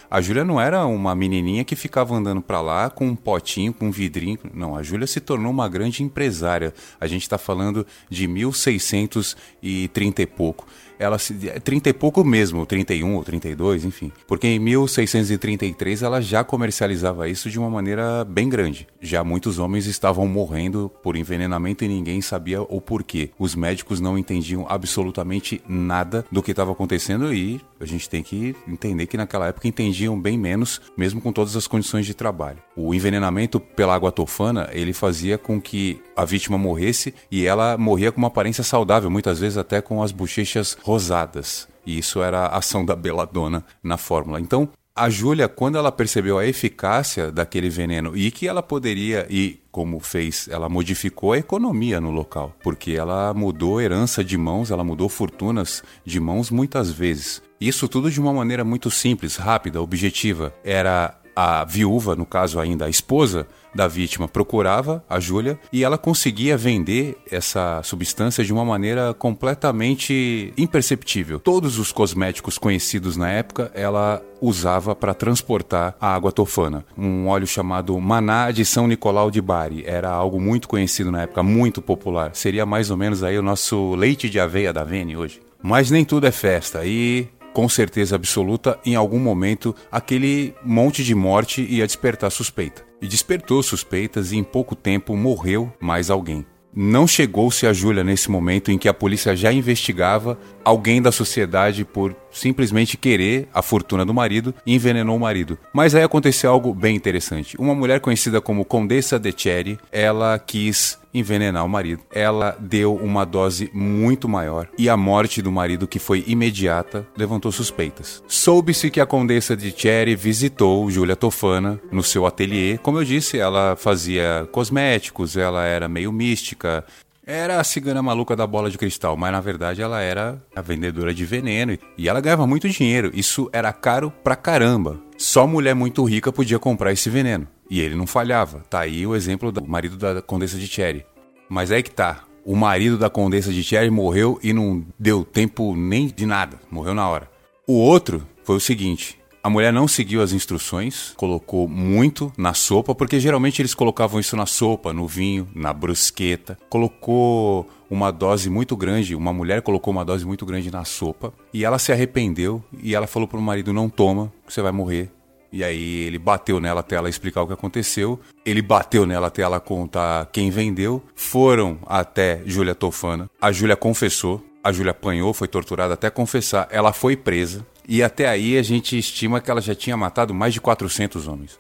A 0.10 0.22
Júlia 0.22 0.46
não 0.46 0.60
era 0.60 0.86
uma 0.86 1.14
menininha 1.14 1.66
que 1.66 1.76
ficava 1.76 2.16
andando 2.16 2.42
para 2.42 2.62
lá 2.62 2.90
com 2.90 3.08
um 3.08 3.16
potinho, 3.16 3.74
com 3.74 3.88
um 3.88 3.92
vidrinho. 3.92 4.40
Não, 4.54 4.74
a 4.76 4.82
Júlia 4.82 5.06
se 5.06 5.20
tornou 5.20 5.52
uma 5.52 5.68
grande 5.68 6.02
empresária. 6.02 6.74
A 7.00 7.08
gente 7.08 7.24
está 7.24 7.38
falando 7.38 7.86
de 8.10 8.26
1630 8.26 10.22
e 10.22 10.26
pouco. 10.26 10.66
Ela 11.00 11.18
se 11.18 11.34
30 11.34 11.90
e 11.90 11.94
pouco 11.94 12.24
mesmo, 12.24 12.66
31 12.66 13.16
ou 13.16 13.24
32, 13.24 13.86
enfim. 13.86 14.12
Porque 14.28 14.48
em 14.48 14.60
1633 14.60 16.04
ela 16.04 16.22
já 16.22 16.44
comercializava 16.44 17.30
isso 17.30 17.50
de 17.50 17.60
uma 17.60 17.70
maneira 17.70 18.24
bem 18.26 18.50
grande. 18.50 18.88
Já 19.02 19.24
muitos 19.24 19.60
homens 19.60 19.86
estavam 19.86 20.28
morrendo 20.28 20.92
por 21.02 21.16
envenenamento 21.16 21.84
e 21.84 21.88
ninguém 21.88 22.22
sabia 22.22 22.62
o 22.62 22.82
porquê. 22.82 23.30
Os 23.38 23.56
médicos 23.56 24.00
não 24.00 24.18
entendiam 24.18 24.66
absolutamente 24.68 25.62
nada 25.68 26.26
do 26.32 26.44
que 26.44 26.52
estava 26.52 26.72
acontecendo 26.72 27.34
e 27.34 27.62
a 27.80 27.86
gente 27.86 28.10
tem 28.10 28.24
que 28.24 28.56
entender 28.68 29.06
que 29.06 29.18
naquela 29.18 29.48
época 29.48 29.68
entendiam 29.68 30.20
bem 30.20 30.38
menos, 30.38 30.82
mesmo 30.98 31.22
com 31.22 31.32
todas 31.32 31.56
as 31.56 31.68
condições 31.68 32.06
de 32.06 32.14
trabalho. 32.14 32.58
O 32.76 32.94
envenenamento 32.94 33.60
pela 33.60 33.96
água 33.96 34.12
tofana, 34.12 34.70
ele 34.72 34.94
fazia 34.94 35.38
com 35.38 35.62
que 35.62 36.02
a 36.16 36.26
vítima 36.26 36.58
morresse 36.58 37.14
e 37.32 37.46
ela 37.46 37.78
morria 37.78 38.12
com 38.12 38.18
uma 38.18 38.28
aparência 38.28 38.64
saudável, 38.64 39.10
muitas 39.10 39.40
vezes 39.40 39.58
até 39.58 39.82
com 39.82 40.02
as 40.02 40.12
bochechas 40.12 40.78
rosadas. 40.88 41.68
E 41.86 41.98
isso 41.98 42.22
era 42.24 42.46
a 42.46 42.58
ação 42.58 42.86
da 42.86 42.96
beladona 42.96 43.66
na 43.84 43.98
fórmula. 43.98 44.40
Então, 44.40 44.70
a 44.96 45.10
Júlia, 45.10 45.50
quando 45.50 45.78
ela 45.78 45.92
percebeu 45.92 46.40
a 46.40 46.46
eficácia 46.46 47.30
daquele 47.30 47.70
veneno 47.70 48.18
e 48.18 48.32
que 48.32 48.48
ela 48.48 48.64
poderia, 48.64 49.28
e 49.30 49.60
como 49.70 50.00
fez, 50.00 50.48
ela 50.50 50.70
modificou 50.70 51.34
a 51.34 51.38
economia 51.38 52.00
no 52.00 52.10
local, 52.10 52.56
porque 52.64 52.92
ela 52.94 53.34
mudou 53.34 53.82
herança 53.82 54.24
de 54.24 54.38
mãos, 54.38 54.72
ela 54.72 54.84
mudou 54.84 55.10
fortunas 55.10 55.84
de 56.06 56.20
mãos 56.20 56.50
muitas 56.50 56.90
vezes. 56.90 57.42
Isso 57.60 57.88
tudo 57.88 58.10
de 58.10 58.20
uma 58.20 58.34
maneira 58.34 58.64
muito 58.64 58.90
simples, 58.90 59.36
rápida, 59.36 59.82
objetiva. 59.82 60.54
Era 60.64 61.20
a 61.40 61.64
viúva, 61.64 62.16
no 62.16 62.26
caso 62.26 62.60
ainda 62.60 62.86
a 62.86 62.90
esposa 62.90 63.46
da 63.76 63.88
vítima, 63.88 64.28
procurava 64.28 65.04
a 65.08 65.20
Júlia 65.20 65.60
e 65.72 65.84
ela 65.84 65.96
conseguia 65.96 66.58
vender 66.58 67.16
essa 67.30 67.80
substância 67.84 68.44
de 68.44 68.52
uma 68.52 68.66
maneira 68.66 69.14
completamente 69.14 70.52
imperceptível. 70.58 71.40
Todos 71.40 71.78
os 71.78 71.92
cosméticos 71.92 72.58
conhecidos 72.58 73.16
na 73.16 73.30
época 73.30 73.72
ela 73.76 74.20
usava 74.42 74.96
para 74.96 75.14
transportar 75.14 75.96
a 76.02 76.12
água 76.12 76.32
tofana. 76.32 76.84
Um 76.98 77.28
óleo 77.28 77.46
chamado 77.46 78.00
Maná 78.00 78.50
de 78.50 78.66
São 78.66 78.88
Nicolau 78.88 79.30
de 79.30 79.40
Bari. 79.40 79.84
Era 79.86 80.10
algo 80.10 80.42
muito 80.42 80.68
conhecido 80.68 81.12
na 81.12 81.22
época, 81.22 81.44
muito 81.44 81.84
popular. 81.84 82.32
Seria 82.34 82.66
mais 82.66 82.90
ou 82.90 82.98
menos 82.98 83.22
aí 83.22 83.38
o 83.38 83.44
nosso 83.44 83.94
leite 83.94 84.28
de 84.28 84.40
aveia 84.40 84.74
da 84.74 84.84
Vene 84.84 85.16
hoje. 85.16 85.40
Mas 85.62 85.92
nem 85.92 86.04
tudo 86.04 86.26
é 86.26 86.32
festa 86.32 86.84
e 86.84 87.28
com 87.58 87.68
certeza 87.68 88.16
absoluta, 88.16 88.80
em 88.86 88.94
algum 88.94 89.18
momento, 89.18 89.76
aquele 89.92 90.54
monte 90.64 91.04
de 91.04 91.16
morte 91.16 91.66
ia 91.68 91.88
despertar 91.88 92.30
suspeita. 92.30 92.86
E 93.02 93.08
despertou 93.08 93.64
suspeitas 93.64 94.32
e 94.32 94.38
em 94.38 94.44
pouco 94.44 94.76
tempo 94.76 95.18
morreu 95.18 95.74
mais 95.80 96.12
alguém. 96.12 96.46
Não 96.72 97.08
chegou-se 97.08 97.66
a 97.66 97.74
Júlia 97.74 98.04
nesse 98.04 98.30
momento 98.30 98.70
em 98.70 98.78
que 98.78 98.88
a 98.88 98.94
polícia 98.94 99.36
já 99.36 99.52
investigava 99.52 100.38
alguém 100.64 101.02
da 101.02 101.12
sociedade 101.12 101.84
por 101.84 102.16
simplesmente 102.38 102.98
querer 102.98 103.48
a 103.54 103.62
fortuna 103.62 104.06
do 104.06 104.14
marido 104.14 104.54
e 104.66 104.76
envenenou 104.76 105.18
o 105.18 105.20
marido. 105.20 105.58
Mas 105.74 105.96
aí 105.96 106.04
aconteceu 106.04 106.52
algo 106.52 106.74
bem 106.74 106.96
interessante. 106.96 107.58
Uma 107.58 107.76
mulher 107.76 108.00
conhecida 108.00 108.40
como 108.40 108.66
Condessa 108.66 109.20
de 109.20 109.34
Cherry, 109.36 109.80
ela 109.92 110.38
quis 110.40 111.00
envenenar 111.14 111.66
o 111.66 111.70
marido. 111.70 112.02
Ela 112.14 112.56
deu 112.60 112.96
uma 112.96 113.26
dose 113.26 113.70
muito 113.74 114.30
maior 114.30 114.68
e 114.78 114.90
a 114.90 114.96
morte 114.96 115.42
do 115.42 115.52
marido, 115.52 115.88
que 115.88 116.00
foi 116.00 116.24
imediata, 116.28 117.08
levantou 117.18 117.52
suspeitas. 117.52 118.24
Soube-se 118.28 118.90
que 118.90 119.02
a 119.02 119.06
Condessa 119.06 119.56
de 119.56 119.74
Cherry 119.76 120.16
visitou 120.16 120.90
Julia 120.90 121.16
Tofana 121.16 121.80
no 121.92 122.04
seu 122.04 122.26
ateliê. 122.26 122.78
Como 122.78 123.00
eu 123.00 123.04
disse, 123.04 123.40
ela 123.40 123.76
fazia 123.76 124.48
cosméticos, 124.52 125.38
ela 125.38 125.66
era 125.66 125.88
meio 125.88 126.12
mística, 126.12 126.86
era 127.28 127.60
a 127.60 127.64
cigana 127.64 128.02
maluca 128.02 128.38
da 128.38 128.48
bola 128.48 128.72
de 128.72 128.78
cristal, 128.78 129.18
mas 129.18 129.34
na 129.34 129.42
verdade 129.42 129.82
ela 129.82 130.00
era 130.00 130.42
a 130.56 130.62
vendedora 130.62 131.14
de 131.14 131.26
veneno 131.26 131.78
e 131.98 132.08
ela 132.08 132.22
ganhava 132.22 132.48
muito 132.48 132.70
dinheiro. 132.70 133.12
Isso 133.14 133.50
era 133.52 133.74
caro 133.74 134.10
pra 134.24 134.34
caramba. 134.34 134.98
Só 135.18 135.46
mulher 135.46 135.76
muito 135.76 136.06
rica 136.06 136.32
podia 136.32 136.58
comprar 136.58 136.94
esse 136.94 137.10
veneno. 137.10 137.46
E 137.70 137.82
ele 137.82 137.96
não 137.96 138.08
falhava. 138.08 138.64
Tá 138.70 138.80
aí 138.80 139.06
o 139.06 139.14
exemplo 139.14 139.52
do 139.52 139.68
marido 139.68 139.98
da 139.98 140.22
Condessa 140.22 140.58
de 140.58 140.68
Cherry. 140.68 141.06
Mas 141.50 141.70
é 141.70 141.82
que 141.82 141.92
tá. 141.92 142.24
O 142.46 142.56
marido 142.56 142.98
da 142.98 143.10
Condessa 143.10 143.52
de 143.52 143.62
Cherry 143.62 143.90
morreu 143.90 144.40
e 144.42 144.54
não 144.54 144.86
deu 144.98 145.26
tempo 145.26 145.76
nem 145.76 146.08
de 146.08 146.26
nada. 146.26 146.58
Morreu 146.72 146.94
na 146.94 147.10
hora. 147.10 147.30
O 147.68 147.74
outro 147.74 148.26
foi 148.46 148.56
o 148.56 148.62
seguinte: 148.62 149.20
a 149.48 149.50
mulher 149.50 149.72
não 149.72 149.88
seguiu 149.88 150.22
as 150.22 150.34
instruções, 150.34 151.14
colocou 151.16 151.70
muito 151.70 152.34
na 152.38 152.54
sopa, 152.54 152.94
porque 152.94 153.18
geralmente 153.18 153.62
eles 153.62 153.74
colocavam 153.74 154.20
isso 154.20 154.36
na 154.36 154.46
sopa, 154.46 154.92
no 154.92 155.08
vinho, 155.08 155.48
na 155.56 155.72
brusqueta. 155.72 156.60
Colocou 156.68 157.66
uma 157.90 158.12
dose 158.12 158.50
muito 158.50 158.76
grande, 158.76 159.16
uma 159.16 159.32
mulher 159.32 159.62
colocou 159.62 159.94
uma 159.94 160.04
dose 160.04 160.26
muito 160.26 160.46
grande 160.46 160.70
na 160.70 160.84
sopa 160.84 161.32
e 161.54 161.64
ela 161.64 161.80
se 161.80 161.94
arrependeu 161.94 162.62
e 162.84 162.94
ela 162.94 163.08
falou 163.08 163.26
pro 163.26 163.42
marido: 163.42 163.72
"Não 163.72 163.88
toma, 163.88 164.34
você 164.46 164.62
vai 164.62 164.74
morrer". 164.74 165.10
E 165.50 165.64
aí 165.64 166.02
ele 166.02 166.20
bateu 166.20 166.60
nela 166.60 166.82
até 166.82 166.98
ela 166.98 167.08
explicar 167.08 167.42
o 167.42 167.48
que 167.48 167.54
aconteceu. 167.54 168.20
Ele 168.46 168.62
bateu 168.62 169.06
nela 169.06 169.28
até 169.28 169.44
ela 169.44 169.62
contar 169.62 170.26
quem 170.26 170.50
vendeu. 170.50 171.02
Foram 171.16 171.80
até 171.88 172.42
Júlia 172.46 172.76
Tofana. 172.76 173.30
A 173.42 173.50
Júlia 173.54 173.78
confessou. 173.78 174.44
A 174.62 174.74
Júlia 174.74 174.92
apanhou, 174.92 175.34
foi 175.34 175.48
torturada 175.48 175.94
até 175.94 176.10
confessar. 176.10 176.68
Ela 176.70 176.92
foi 176.92 177.16
presa. 177.16 177.66
E 177.88 178.04
até 178.04 178.28
aí 178.28 178.58
a 178.58 178.64
gente 178.64 178.98
estima 178.98 179.40
que 179.40 179.50
ela 179.50 179.62
já 179.62 179.74
tinha 179.74 179.96
matado 179.96 180.34
mais 180.34 180.54
de 180.54 180.60
400 180.60 181.28
homens. 181.28 181.58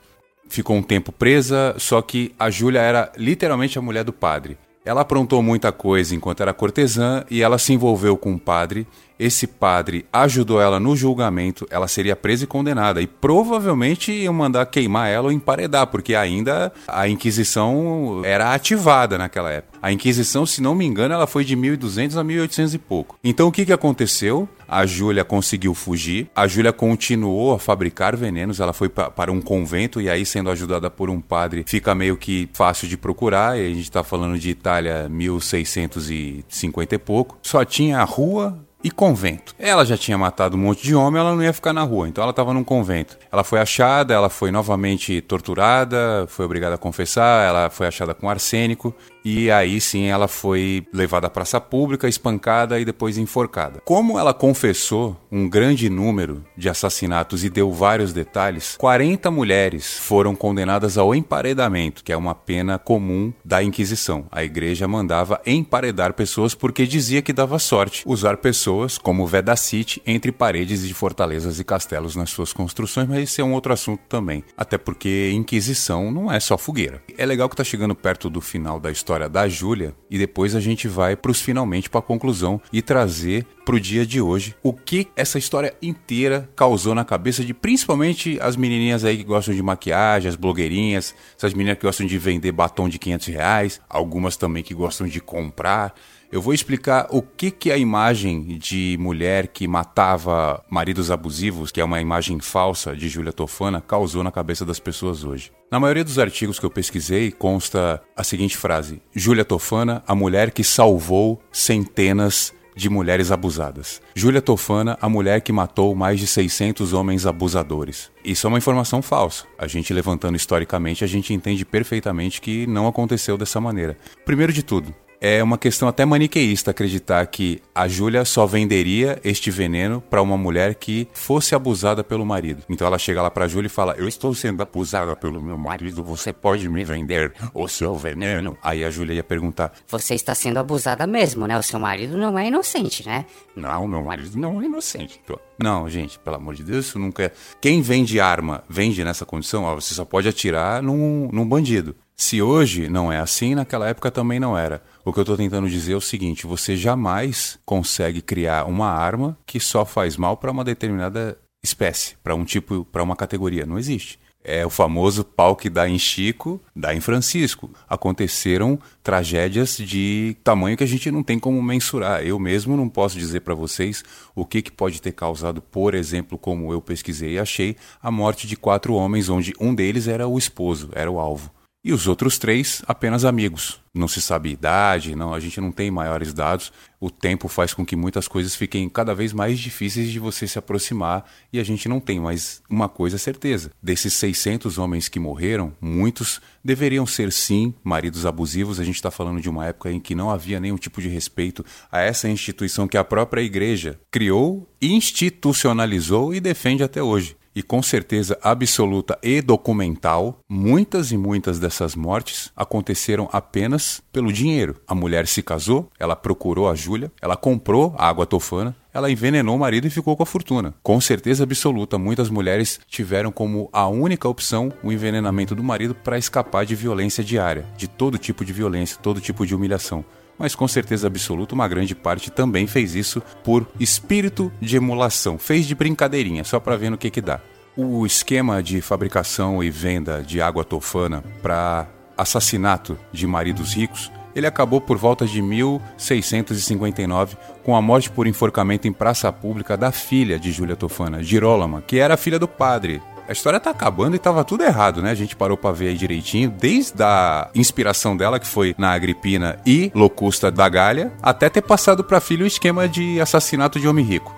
Ficou 0.49 0.75
um 0.75 0.83
tempo 0.83 1.11
presa, 1.11 1.75
só 1.77 2.01
que 2.01 2.33
a 2.37 2.49
Júlia 2.49 2.79
era 2.79 3.11
literalmente 3.17 3.79
a 3.79 3.81
mulher 3.81 4.03
do 4.03 4.11
padre. 4.11 4.57
Ela 4.83 5.01
aprontou 5.01 5.41
muita 5.41 5.71
coisa 5.71 6.15
enquanto 6.15 6.41
era 6.41 6.53
cortesã 6.53 7.25
e 7.29 7.41
ela 7.41 7.57
se 7.57 7.73
envolveu 7.73 8.17
com 8.17 8.31
um 8.31 8.37
padre. 8.37 8.87
Esse 9.19 9.47
padre 9.47 10.05
ajudou 10.11 10.61
ela 10.61 10.79
no 10.79 10.95
julgamento, 10.95 11.67
ela 11.69 11.87
seria 11.87 12.15
presa 12.15 12.43
e 12.43 12.47
condenada. 12.47 13.01
E 13.01 13.07
provavelmente 13.07 14.11
iam 14.11 14.33
mandar 14.33 14.65
queimar 14.67 15.09
ela 15.09 15.25
ou 15.25 15.31
emparedar, 15.31 15.87
porque 15.87 16.15
ainda 16.15 16.71
a 16.87 17.07
Inquisição 17.07 18.21
era 18.23 18.53
ativada 18.53 19.17
naquela 19.17 19.51
época. 19.51 19.77
A 19.81 19.91
Inquisição, 19.91 20.45
se 20.45 20.61
não 20.61 20.75
me 20.75 20.85
engano, 20.85 21.13
ela 21.13 21.27
foi 21.27 21.43
de 21.43 21.55
1200 21.55 22.17
a 22.17 22.23
1800 22.23 22.73
e 22.73 22.77
pouco. 22.77 23.17
Então 23.23 23.47
o 23.47 23.51
que, 23.51 23.65
que 23.65 23.73
aconteceu? 23.73 24.47
A 24.67 24.85
Júlia 24.85 25.23
conseguiu 25.23 25.73
fugir. 25.73 26.29
A 26.35 26.45
Júlia 26.45 26.73
continuou 26.73 27.53
a 27.53 27.59
fabricar 27.59 28.15
venenos. 28.17 28.59
Ela 28.59 28.73
foi 28.73 28.89
para 28.89 29.31
um 29.31 29.39
convento 29.39 30.01
e 30.01 30.09
aí, 30.09 30.25
sendo 30.25 30.49
ajudada 30.49 30.89
por 30.89 31.09
um 31.09 31.21
padre, 31.21 31.63
fica 31.65 31.95
meio 31.95 32.17
que 32.17 32.49
fácil 32.53 32.87
de 32.87 32.97
procurar. 32.97 33.57
E 33.57 33.65
a 33.65 33.69
gente 33.69 33.83
está 33.83 34.03
falando 34.03 34.37
de 34.37 34.49
Itália 34.49 35.07
1650 35.07 36.95
e 36.95 36.97
pouco. 36.97 37.37
Só 37.41 37.63
tinha 37.63 37.99
a 37.99 38.03
rua 38.03 38.66
e 38.83 38.91
convento. 38.91 39.55
Ela 39.57 39.85
já 39.85 39.97
tinha 39.97 40.17
matado 40.17 40.55
um 40.55 40.59
monte 40.59 40.83
de 40.83 40.95
homem, 40.95 41.19
ela 41.19 41.35
não 41.35 41.43
ia 41.43 41.53
ficar 41.53 41.73
na 41.73 41.83
rua, 41.83 42.07
então 42.07 42.21
ela 42.21 42.31
estava 42.31 42.53
num 42.53 42.63
convento. 42.63 43.17
Ela 43.31 43.43
foi 43.43 43.59
achada, 43.59 44.13
ela 44.13 44.29
foi 44.29 44.51
novamente 44.51 45.19
torturada, 45.21 46.25
foi 46.27 46.45
obrigada 46.45 46.75
a 46.75 46.77
confessar, 46.77 47.47
ela 47.47 47.69
foi 47.69 47.87
achada 47.87 48.13
com 48.13 48.29
arsênico 48.29 48.95
e 49.29 49.51
aí 49.51 49.81
sim 49.81 50.05
ela 50.05 50.25
foi 50.25 50.87
levada 50.93 51.27
à 51.27 51.29
praça 51.29 51.59
pública, 51.59 52.07
espancada 52.07 52.79
e 52.79 52.85
depois 52.85 53.17
enforcada. 53.17 53.81
Como 53.83 54.17
ela 54.17 54.33
confessou 54.33 55.17
um 55.29 55.49
grande 55.49 55.89
número 55.89 56.45
de 56.55 56.69
assassinatos 56.69 57.43
e 57.43 57.49
deu 57.49 57.69
vários 57.69 58.13
detalhes, 58.13 58.77
40 58.77 59.29
mulheres 59.29 59.97
foram 59.99 60.33
condenadas 60.33 60.97
ao 60.97 61.13
emparedamento, 61.13 62.05
que 62.05 62.13
é 62.13 62.15
uma 62.15 62.33
pena 62.33 62.79
comum 62.79 63.33
da 63.43 63.61
Inquisição. 63.61 64.25
A 64.31 64.45
igreja 64.45 64.87
mandava 64.87 65.41
emparedar 65.45 66.13
pessoas 66.13 66.55
porque 66.55 66.87
dizia 66.87 67.21
que 67.21 67.33
dava 67.33 67.59
sorte 67.59 68.03
usar 68.05 68.37
pessoas 68.37 68.97
como 68.97 69.27
Vedacity 69.27 70.01
entre 70.05 70.31
paredes 70.31 70.87
de 70.87 70.93
fortalezas 70.93 71.59
e 71.59 71.65
castelos 71.65 72.15
nas 72.15 72.29
suas 72.29 72.53
construções, 72.53 73.09
mas 73.09 73.23
esse 73.23 73.41
é 73.41 73.43
um 73.43 73.51
outro 73.51 73.73
assunto 73.73 74.03
também. 74.07 74.41
Até 74.55 74.77
porque 74.77 75.31
Inquisição 75.33 76.13
não 76.13 76.31
é 76.31 76.39
só 76.39 76.57
fogueira. 76.57 77.03
É 77.17 77.25
legal 77.25 77.49
que 77.49 77.57
tá 77.57 77.63
chegando 77.65 77.93
perto 77.93 78.29
do 78.29 78.39
final 78.39 78.79
da 78.79 78.89
história 78.89 79.16
história 79.17 79.29
da 79.29 79.47
Júlia 79.47 79.95
e 80.09 80.17
depois 80.17 80.55
a 80.55 80.59
gente 80.59 80.87
vai 80.87 81.15
para 81.15 81.31
os 81.31 81.41
finalmente 81.41 81.89
para 81.89 81.99
a 81.99 82.03
conclusão 82.03 82.61
e 82.71 82.81
trazer 82.81 83.45
para 83.65 83.75
o 83.75 83.79
dia 83.79 84.05
de 84.05 84.21
hoje 84.21 84.55
o 84.61 84.71
que 84.71 85.07
essa 85.15 85.39
história 85.39 85.73
inteira 85.81 86.47
causou 86.55 86.93
na 86.93 87.03
cabeça 87.03 87.43
de 87.43 87.53
principalmente 87.53 88.37
as 88.39 88.55
menininhas 88.55 89.03
aí 89.03 89.17
que 89.17 89.23
gostam 89.23 89.55
de 89.55 89.63
maquiagem, 89.63 90.29
as 90.29 90.35
blogueirinhas, 90.35 91.15
essas 91.35 91.53
meninas 91.53 91.79
que 91.79 91.85
gostam 91.85 92.05
de 92.05 92.17
vender 92.17 92.51
batom 92.51 92.87
de 92.87 92.99
500 92.99 93.27
reais, 93.27 93.81
algumas 93.89 94.37
também 94.37 94.63
que 94.63 94.73
gostam 94.73 95.07
de 95.07 95.19
comprar. 95.19 95.93
Eu 96.29 96.41
vou 96.41 96.53
explicar 96.53 97.07
o 97.09 97.21
que, 97.21 97.49
que 97.49 97.71
a 97.71 97.77
imagem 97.77 98.57
de 98.57 98.97
mulher 98.99 99.47
que 99.47 99.65
matava 99.65 100.61
maridos 100.69 101.09
abusivos, 101.09 101.71
que 101.71 101.79
é 101.79 101.83
uma 101.85 102.01
imagem 102.01 102.37
falsa 102.41 102.93
de 102.93 103.07
Júlia 103.07 103.31
Tofana, 103.31 103.79
causou 103.79 104.23
na 104.23 104.31
cabeça 104.31 104.65
das 104.65 104.79
pessoas 104.79 105.23
hoje. 105.23 105.51
Na 105.71 105.79
maioria 105.79 106.03
dos 106.03 106.19
artigos 106.19 106.59
que 106.59 106.65
eu 106.65 106.69
pesquisei 106.69 107.31
consta 107.31 108.01
a 108.15 108.23
seguinte 108.25 108.57
frase: 108.57 109.01
Júlia 109.15 109.45
Tofana, 109.45 110.03
a 110.05 110.13
mulher 110.13 110.51
que 110.51 110.65
salvou 110.65 111.41
centenas 111.49 112.53
de 112.75 112.89
mulheres 112.89 113.31
abusadas. 113.31 114.01
Júlia 114.13 114.41
Tofana, 114.41 114.97
a 115.01 115.09
mulher 115.09 115.41
que 115.41 115.51
matou 115.51 115.95
mais 115.95 116.19
de 116.19 116.27
600 116.27 116.93
homens 116.93 117.25
abusadores. 117.25 118.11
Isso 118.23 118.45
é 118.45 118.49
uma 118.49 118.59
informação 118.59 119.01
falsa. 119.01 119.45
A 119.57 119.65
gente 119.65 119.91
levantando 119.93 120.35
historicamente, 120.35 121.03
a 121.03 121.07
gente 121.07 121.33
entende 121.33 121.65
perfeitamente 121.65 122.39
que 122.39 122.67
não 122.67 122.85
aconteceu 122.85 123.35
dessa 123.35 123.59
maneira. 123.59 123.97
Primeiro 124.23 124.53
de 124.53 124.61
tudo, 124.61 124.93
É 125.19 125.41
uma 125.41 125.57
questão 125.57 125.87
até 125.87 126.05
maniqueísta 126.05 126.69
acreditar 126.69 127.25
que 127.25 127.59
a 127.73 127.87
Júlia 127.87 128.23
só 128.23 128.45
venderia 128.45 129.19
este 129.23 129.49
veneno 129.49 129.99
para 129.99 130.21
uma 130.21 130.37
mulher 130.37 130.75
que 130.75 131.07
fosse 131.11 131.55
abusada 131.55 132.03
pelo 132.03 132.23
marido. 132.23 132.63
Então 132.69 132.85
ela 132.85 132.99
chega 132.99 133.21
lá 133.21 133.31
pra 133.31 133.47
Júlia 133.47 133.65
e 133.65 133.69
fala: 133.69 133.95
Eu 133.97 134.07
estou 134.07 134.33
sendo 134.35 134.61
abusada 134.61 135.15
pelo 135.15 135.41
meu 135.41 135.57
marido, 135.57 136.03
você 136.03 136.31
pode 136.31 136.69
me 136.69 136.83
vender 136.83 137.33
o 137.51 137.67
seu 137.67 137.95
veneno? 137.95 138.55
Aí 138.61 138.83
a 138.83 138.91
Júlia 138.91 139.15
ia 139.15 139.23
perguntar: 139.23 139.71
Você 139.87 140.13
está 140.13 140.35
sendo 140.35 140.57
abusada 140.57 141.07
mesmo, 141.07 141.47
né? 141.47 141.57
O 141.57 141.63
seu 141.63 141.79
marido 141.79 142.15
não 142.15 142.37
é 142.37 142.47
inocente, 142.47 143.03
né? 143.03 143.25
Não, 143.55 143.87
meu 143.87 144.03
marido 144.03 144.37
não 144.37 144.61
é 144.61 144.65
inocente. 144.65 145.19
Não, 145.59 145.89
gente, 145.89 146.19
pelo 146.19 146.35
amor 146.35 146.53
de 146.53 146.63
Deus, 146.63 146.85
isso 146.85 146.99
nunca 146.99 147.23
é. 147.23 147.31
Quem 147.59 147.81
vende 147.81 148.19
arma, 148.19 148.63
vende 148.69 149.03
nessa 149.03 149.25
condição, 149.25 149.63
ó, 149.63 149.73
você 149.73 149.95
só 149.95 150.05
pode 150.05 150.27
atirar 150.27 150.83
num, 150.83 151.27
num 151.33 151.47
bandido. 151.47 151.95
Se 152.19 152.41
hoje 152.41 152.89
não 152.89 153.11
é 153.11 153.19
assim, 153.19 153.53
naquela 153.53 153.87
época 153.87 154.09
também 154.09 154.39
não 154.39 154.57
era. 154.57 154.81
O 155.05 155.13
que 155.13 155.19
eu 155.19 155.21
estou 155.21 155.37
tentando 155.37 155.69
dizer 155.69 155.93
é 155.93 155.95
o 155.95 156.01
seguinte: 156.01 156.47
você 156.47 156.75
jamais 156.75 157.59
consegue 157.63 158.21
criar 158.21 158.65
uma 158.65 158.89
arma 158.89 159.37
que 159.45 159.59
só 159.59 159.85
faz 159.85 160.17
mal 160.17 160.35
para 160.35 160.51
uma 160.51 160.63
determinada 160.63 161.37
espécie, 161.63 162.15
para 162.23 162.33
um 162.33 162.43
tipo, 162.43 162.83
para 162.85 163.03
uma 163.03 163.15
categoria. 163.15 163.67
Não 163.67 163.77
existe. 163.77 164.19
É 164.43 164.65
o 164.65 164.69
famoso 164.69 165.23
pau 165.25 165.55
que 165.55 165.69
dá 165.69 165.89
em 165.89 165.99
Chico, 165.99 166.59
dá 166.75 166.95
em 166.95 167.01
Francisco. 167.01 167.69
Aconteceram 167.87 168.79
tragédias 169.03 169.77
de 169.77 170.37
tamanho 170.43 170.77
que 170.77 170.83
a 170.83 170.87
gente 170.87 171.11
não 171.11 171.21
tem 171.21 171.37
como 171.37 171.61
mensurar. 171.61 172.25
Eu 172.25 172.39
mesmo 172.39 172.75
não 172.75 172.87
posso 172.89 173.19
dizer 173.19 173.41
para 173.41 173.53
vocês 173.53 174.03
o 174.33 174.45
que, 174.45 174.61
que 174.61 174.71
pode 174.71 175.01
ter 175.01 175.11
causado, 175.11 175.61
por 175.61 175.93
exemplo, 175.93 176.37
como 176.37 176.71
eu 176.71 176.81
pesquisei 176.81 177.33
e 177.33 177.39
achei, 177.39 177.75
a 178.01 178.09
morte 178.09 178.47
de 178.47 178.55
quatro 178.55 178.93
homens, 178.93 179.27
onde 179.27 179.53
um 179.59 179.75
deles 179.75 180.07
era 180.07 180.27
o 180.27 180.37
esposo, 180.37 180.89
era 180.93 181.11
o 181.11 181.19
alvo. 181.19 181.51
E 181.87 181.93
os 181.93 182.05
outros 182.05 182.37
três, 182.37 182.81
apenas 182.85 183.23
amigos. 183.23 183.79
Não 183.93 184.09
se 184.09 184.21
sabe 184.21 184.49
idade, 184.49 185.15
não, 185.15 185.33
a 185.33 185.39
gente 185.39 185.61
não 185.61 185.71
tem 185.71 185.89
maiores 185.89 186.33
dados. 186.33 186.69
O 186.99 187.09
tempo 187.09 187.47
faz 187.47 187.73
com 187.73 187.85
que 187.85 187.95
muitas 187.95 188.27
coisas 188.27 188.57
fiquem 188.57 188.89
cada 188.89 189.15
vez 189.15 189.31
mais 189.31 189.57
difíceis 189.57 190.11
de 190.11 190.19
você 190.19 190.45
se 190.49 190.59
aproximar 190.59 191.23
e 191.51 191.61
a 191.61 191.63
gente 191.63 191.87
não 191.87 192.01
tem 192.01 192.19
mais 192.19 192.61
uma 192.69 192.89
coisa 192.89 193.17
certeza. 193.17 193.71
Desses 193.81 194.11
600 194.15 194.77
homens 194.77 195.07
que 195.07 195.17
morreram, 195.17 195.71
muitos 195.79 196.41
deveriam 196.61 197.07
ser 197.07 197.31
sim 197.31 197.73
maridos 197.81 198.25
abusivos. 198.25 198.81
A 198.81 198.83
gente 198.83 198.95
está 198.95 199.09
falando 199.09 199.39
de 199.39 199.47
uma 199.47 199.67
época 199.67 199.89
em 199.89 200.01
que 200.01 200.13
não 200.13 200.29
havia 200.29 200.59
nenhum 200.59 200.75
tipo 200.75 201.01
de 201.01 201.07
respeito 201.07 201.63
a 201.89 202.01
essa 202.01 202.27
instituição 202.27 202.85
que 202.85 202.97
a 202.97 203.03
própria 203.05 203.39
igreja 203.39 203.97
criou, 204.11 204.69
institucionalizou 204.81 206.35
e 206.35 206.41
defende 206.41 206.83
até 206.83 207.01
hoje 207.01 207.37
e 207.57 207.63
com 207.63 207.81
certeza 207.81 208.37
absoluta 208.43 209.17
e 209.23 209.41
documental, 209.41 210.41
muitas 210.47 211.11
e 211.11 211.17
muitas 211.17 211.57
dessas 211.57 211.95
mortes 211.95 212.51
aconteceram 212.55 213.27
apenas 213.31 213.99
pelo 214.13 214.31
dinheiro. 214.31 214.75
A 214.87 214.93
mulher 214.93 215.25
se 215.25 215.41
casou, 215.41 215.89
ela 215.99 216.15
procurou 216.15 216.69
a 216.69 216.75
Júlia, 216.75 217.11
ela 217.19 217.35
comprou 217.35 217.95
a 217.97 218.07
água 218.07 218.27
tofana, 218.27 218.75
ela 218.93 219.09
envenenou 219.09 219.55
o 219.55 219.59
marido 219.59 219.87
e 219.87 219.89
ficou 219.89 220.15
com 220.15 220.21
a 220.21 220.25
fortuna. 220.27 220.75
Com 220.83 221.01
certeza 221.01 221.45
absoluta, 221.45 221.97
muitas 221.97 222.29
mulheres 222.29 222.79
tiveram 222.87 223.31
como 223.31 223.69
a 223.73 223.87
única 223.87 224.29
opção 224.29 224.71
o 224.83 224.91
envenenamento 224.91 225.55
do 225.55 225.63
marido 225.63 225.95
para 225.95 226.19
escapar 226.19 226.63
de 226.63 226.75
violência 226.75 227.23
diária, 227.23 227.65
de 227.75 227.87
todo 227.87 228.19
tipo 228.19 228.45
de 228.45 228.53
violência, 228.53 228.99
todo 229.01 229.19
tipo 229.19 229.47
de 229.47 229.55
humilhação 229.55 230.05
mas 230.37 230.55
com 230.55 230.67
certeza 230.67 231.07
absoluta 231.07 231.55
uma 231.55 231.67
grande 231.67 231.95
parte 231.95 232.29
também 232.29 232.67
fez 232.67 232.95
isso 232.95 233.21
por 233.43 233.67
espírito 233.79 234.51
de 234.61 234.77
emulação, 234.77 235.37
fez 235.37 235.65
de 235.65 235.75
brincadeirinha, 235.75 236.43
só 236.43 236.59
para 236.59 236.77
ver 236.77 236.89
no 236.89 236.97
que 236.97 237.09
que 237.09 237.21
dá. 237.21 237.39
O 237.75 238.05
esquema 238.05 238.61
de 238.61 238.81
fabricação 238.81 239.63
e 239.63 239.69
venda 239.69 240.23
de 240.23 240.41
água 240.41 240.63
tofana 240.63 241.23
para 241.41 241.87
assassinato 242.17 242.97
de 243.11 243.27
maridos 243.27 243.73
ricos, 243.73 244.11
ele 244.35 244.47
acabou 244.47 244.81
por 244.81 244.97
volta 244.97 245.25
de 245.25 245.41
1659 245.41 247.37
com 247.63 247.75
a 247.75 247.81
morte 247.81 248.09
por 248.09 248.27
enforcamento 248.27 248.87
em 248.87 248.93
praça 248.93 249.31
pública 249.31 249.77
da 249.77 249.91
filha 249.91 250.39
de 250.39 250.51
Júlia 250.51 250.75
Tofana, 250.75 251.23
Girolama, 251.23 251.81
que 251.81 251.99
era 251.99 252.17
filha 252.17 252.39
do 252.39 252.47
padre 252.47 253.01
a 253.27 253.31
história 253.31 253.59
tá 253.59 253.71
acabando 253.71 254.15
e 254.15 254.19
tava 254.19 254.43
tudo 254.43 254.63
errado, 254.63 255.01
né? 255.01 255.11
A 255.11 255.15
gente 255.15 255.35
parou 255.35 255.57
pra 255.57 255.71
ver 255.71 255.89
aí 255.89 255.95
direitinho, 255.95 256.49
desde 256.49 257.03
a 257.03 257.49
inspiração 257.53 258.15
dela, 258.15 258.39
que 258.39 258.47
foi 258.47 258.73
na 258.77 258.91
Agripina 258.91 259.59
e 259.65 259.91
Locusta 259.93 260.49
da 260.49 260.69
Galha, 260.69 261.11
até 261.21 261.49
ter 261.49 261.61
passado 261.61 262.03
pra 262.03 262.21
filha 262.21 262.43
o 262.43 262.47
esquema 262.47 262.87
de 262.87 263.19
assassinato 263.19 263.79
de 263.79 263.87
homem 263.87 264.05
rico. 264.05 264.35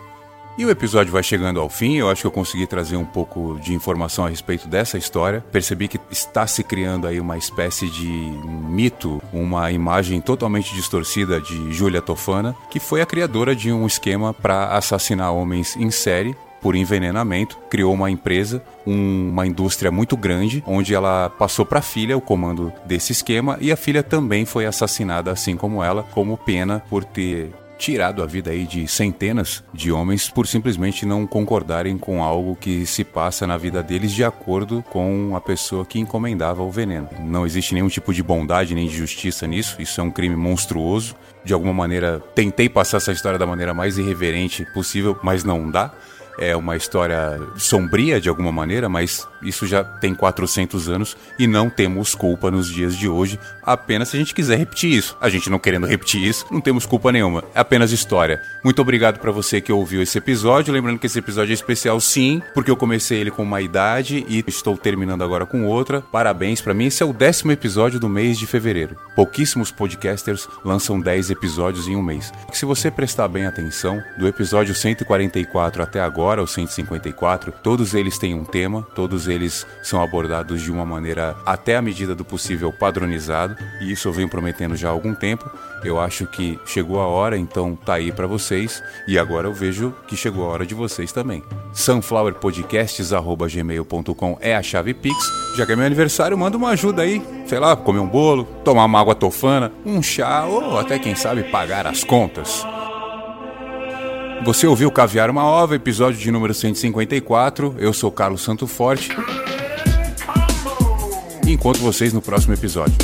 E 0.58 0.65
o 0.65 0.69
episódio 0.69 1.13
vai 1.13 1.23
chegando 1.23 1.58
ao 1.62 1.69
fim, 1.69 1.95
eu 1.95 2.10
acho 2.10 2.19
que 2.19 2.28
eu 2.28 2.32
consegui 2.32 2.67
trazer 2.67 2.97
um 2.97 3.06
pouco 3.06 3.58
de 3.62 3.73
informação 3.73 4.25
a 4.25 4.30
respeito 4.30 4.67
dessa 4.67 4.97
história. 4.97 5.41
Percebi 5.54 5.88
que 5.88 5.97
está 6.12 6.45
se 6.47 6.65
criando 6.65 7.08
aí 7.08 7.17
uma 7.17 7.38
espécie 7.38 7.89
de 7.89 8.10
mito, 8.10 9.21
uma 9.32 9.71
imagem 9.71 10.19
totalmente 10.19 10.73
distorcida 10.73 11.39
de 11.39 11.71
Júlia 11.71 12.02
Tofana, 12.02 12.54
que 12.69 12.78
foi 12.78 12.99
a 12.99 13.06
criadora 13.06 13.56
de 13.56 13.71
um 13.71 13.88
esquema 13.88 14.34
para 14.34 14.75
assassinar 14.75 15.32
homens 15.32 15.78
em 15.78 15.89
série 15.91 16.36
por 16.62 16.76
envenenamento, 16.76 17.58
criou 17.69 17.93
uma 17.93 18.10
empresa, 18.10 18.63
um, 18.86 19.30
uma 19.30 19.45
indústria 19.45 19.91
muito 19.91 20.15
grande, 20.17 20.63
onde 20.65 20.93
ela 20.93 21.30
passou 21.30 21.65
para 21.65 21.80
a 21.80 21.84
filha 21.84 22.17
o 22.17 22.22
comando 22.22 22.72
desse 22.86 23.12
esquema 23.12 23.58
e 23.62 23.72
a 23.72 23.78
filha 23.78 24.04
também 24.04 24.45
foi 24.45 24.65
assassinada, 24.65 25.32
assim 25.32 25.56
como 25.56 25.84
ela, 25.84 26.04
como 26.04 26.38
pena 26.38 26.84
por 26.89 27.04
ter 27.04 27.52
tirado 27.80 28.22
a 28.22 28.26
vida 28.26 28.52
aí 28.52 28.65
de 28.65 28.86
centenas 28.88 29.63
de 29.74 29.89
homens 29.89 30.30
por 30.30 30.45
simplesmente 30.45 31.06
não 31.06 31.26
concordarem 31.26 31.98
com 31.98 32.22
algo 32.22 32.56
que 32.56 32.86
se 32.86 33.06
passa 33.06 33.48
na 33.48 33.58
vida 33.58 33.82
deles 33.82 34.12
de 34.12 34.24
acordo 34.24 34.84
com 34.89 35.34
a 35.34 35.39
pessoa 35.39 35.86
que 35.86 35.98
encomendava 35.98 36.62
o 36.62 36.69
veneno. 36.69 37.08
Não 37.22 37.45
existe 37.45 37.74
nenhum 37.74 37.88
tipo 37.88 38.13
de 38.13 38.22
bondade 38.22 38.76
nem 38.76 38.88
de 38.88 38.95
justiça 38.95 39.48
nisso, 39.48 39.82
isso 39.82 40.02
é 40.02 40.04
um 40.04 40.12
crime 40.12 40.36
monstruoso. 40.36 41.15
De 41.43 41.54
alguma 41.54 41.74
maneira, 41.74 42.22
tentei 42.36 42.67
passar 42.67 42.98
essa 42.98 43.13
história 43.13 43.39
da 43.39 43.48
maneira 43.48 43.74
mais 43.74 43.98
irreverente 43.98 44.67
possível, 44.74 45.17
mas 45.24 45.45
não 45.45 45.72
dá 45.72 45.93
é 46.39 46.56
uma 46.56 46.75
história 46.75 47.39
sombria 47.58 48.19
de 48.19 48.30
alguma 48.30 48.52
maneira, 48.52 48.88
mas 48.88 49.28
isso 49.41 49.67
já 49.67 49.84
tem 49.84 50.15
400 50.15 50.89
anos 50.89 51.17
e 51.38 51.45
não 51.45 51.69
temos 51.69 52.15
culpa 52.15 52.49
nos 52.49 52.67
dias 52.67 52.95
de 52.95 53.08
hoje, 53.08 53.39
apenas 53.63 54.10
se 54.10 54.15
a 54.15 54.19
gente 54.19 54.34
quiser 54.34 54.58
repetir 54.58 54.91
isso. 54.91 55.17
A 55.19 55.30
gente 55.30 55.49
não 55.49 55.60
querendo 55.60 55.86
repetir 55.86 56.23
isso, 56.25 56.45
não 56.49 56.62
temos 56.62 56.86
culpa 56.86 57.12
nenhuma, 57.12 57.43
é 57.54 57.60
apenas 57.60 57.91
história. 57.91 58.41
Muito 58.63 58.82
obrigado 58.82 59.19
para 59.19 59.32
você 59.32 59.62
que 59.62 59.71
ouviu 59.71 60.02
esse 60.02 60.17
episódio, 60.17 60.73
lembrando 60.73 60.99
que 60.99 61.08
esse 61.08 61.19
episódio 61.19 61.52
é 61.52 61.54
especial 61.54 61.99
sim, 61.99 62.41
porque 62.54 62.71
eu 62.71 62.78
comecei 62.78 63.19
ele 63.19 63.32
com 63.32 63.43
uma 63.43 63.62
idade 63.62 64.25
e 64.28 64.43
estou 64.47 64.78
terminando 64.78 65.23
agora 65.23 65.45
com 65.45 65.65
outra. 65.65 66.02
Parabéns 66.02 66.62
para 66.62 66.73
mim, 66.73 66.86
esse 66.86 67.04
é 67.04 67.06
o 67.06 67.13
décimo 67.13 67.52
episódio 67.52 67.99
do 67.99 68.10
mês 68.10 68.38
de 68.38 68.47
fevereiro. 68.47 68.95
Pouquíssimos 69.15 69.71
podcasters 69.71 70.47
lançam 70.63 70.99
10 70.99 71.30
episódios 71.32 71.88
em 71.88 71.95
um 71.95 72.02
mês. 72.02 72.32
Se 72.54 72.65
você 72.65 72.89
prestar 72.89 73.28
bem 73.28 73.45
atenção, 73.45 74.02
do 74.17 74.28
episódio 74.28 74.73
144 74.73 75.84
até 75.84 75.99
agora, 75.99 76.29
agora, 76.30 76.44
o 76.44 76.48
154, 76.48 77.52
todos 77.63 77.96
eles 77.96 78.20
têm 78.20 78.36
um 78.36 78.46
tema, 78.46 78.88
todos 78.94 79.28
eles 79.28 79.65
são 79.82 80.00
abordados 80.00 80.62
de 80.62 80.72
uma 80.72 80.86
maneira 80.86 81.36
até 81.44 81.76
a 81.76 81.82
medida 81.82 82.13
do 82.13 82.24
possível 82.24 82.72
padronizado, 82.72 83.56
e 83.82 83.92
isso 83.92 84.08
eu 84.08 84.13
venho 84.13 84.30
prometendo 84.30 84.76
já 84.76 84.89
há 84.89 84.92
algum 84.92 85.15
tempo. 85.15 85.50
Eu 85.84 86.00
acho 86.00 86.28
que 86.28 86.60
chegou 86.68 87.02
a 87.02 87.08
hora, 87.08 87.36
então 87.36 87.76
tá 87.76 87.96
aí 87.96 88.12
para 88.12 88.28
vocês, 88.28 88.84
e 89.08 89.18
agora 89.18 89.48
eu 89.48 89.54
vejo 89.54 89.92
que 90.08 90.15
chegou 90.15 90.46
a 90.46 90.50
hora 90.50 90.68
de 90.68 90.76
vocês 90.76 91.12
também. 91.12 91.44
sunflowerpodcasts@gmail.com 91.74 94.38
é 94.39 94.56
a 94.56 94.62
chave 94.62 94.94
Pix. 94.94 95.18
Já 95.58 95.65
que 95.65 95.72
é 95.72 95.76
meu 95.76 95.88
aniversário, 95.88 96.38
manda 96.38 96.58
uma 96.58 96.70
ajuda 96.70 97.02
aí, 97.02 97.24
sei 97.48 97.58
lá, 97.58 97.76
comer 97.76 98.02
um 98.02 98.08
bolo, 98.08 98.46
tomar 98.63 98.86
uma 98.86 99.00
água 99.00 99.15
tofana, 99.15 99.72
um 99.84 100.04
chá 100.04 100.46
ou 100.46 100.78
até 100.78 101.00
quem 101.00 101.15
sabe 101.15 101.42
pagar 101.46 101.88
as 101.88 102.04
contas. 102.04 102.63
Você 104.43 104.65
ouviu 104.65 104.89
Caviar 104.89 105.30
uma 105.30 105.43
Ova, 105.43 105.75
episódio 105.75 106.19
de 106.19 106.32
número 106.32 106.54
154. 106.54 107.75
Eu 107.78 107.93
sou 107.93 108.12
Carlos 108.12 108.41
Santo 108.41 108.65
Forte. 108.67 109.10
Encontro 111.45 111.82
vocês 111.82 112.13
no 112.13 112.21
próximo 112.21 112.54
episódio. 112.54 112.95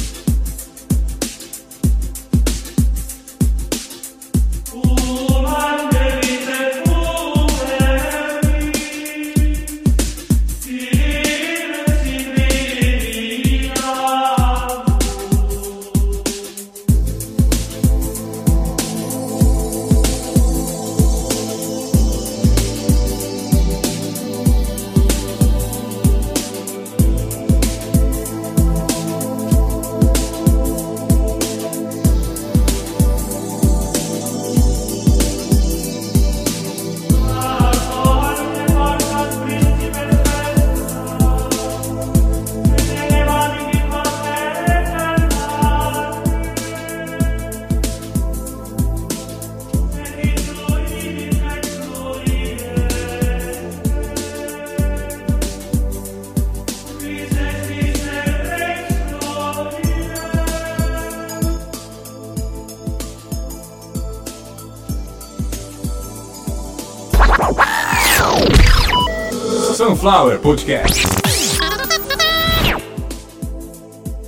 Sunflower 70.05 70.37
Podcast. 70.37 70.99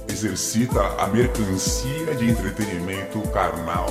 Exercita 0.10 0.96
a 0.98 1.06
mercancia 1.06 2.16
de 2.16 2.32
entretenimento 2.32 3.22
carnal 3.32 3.86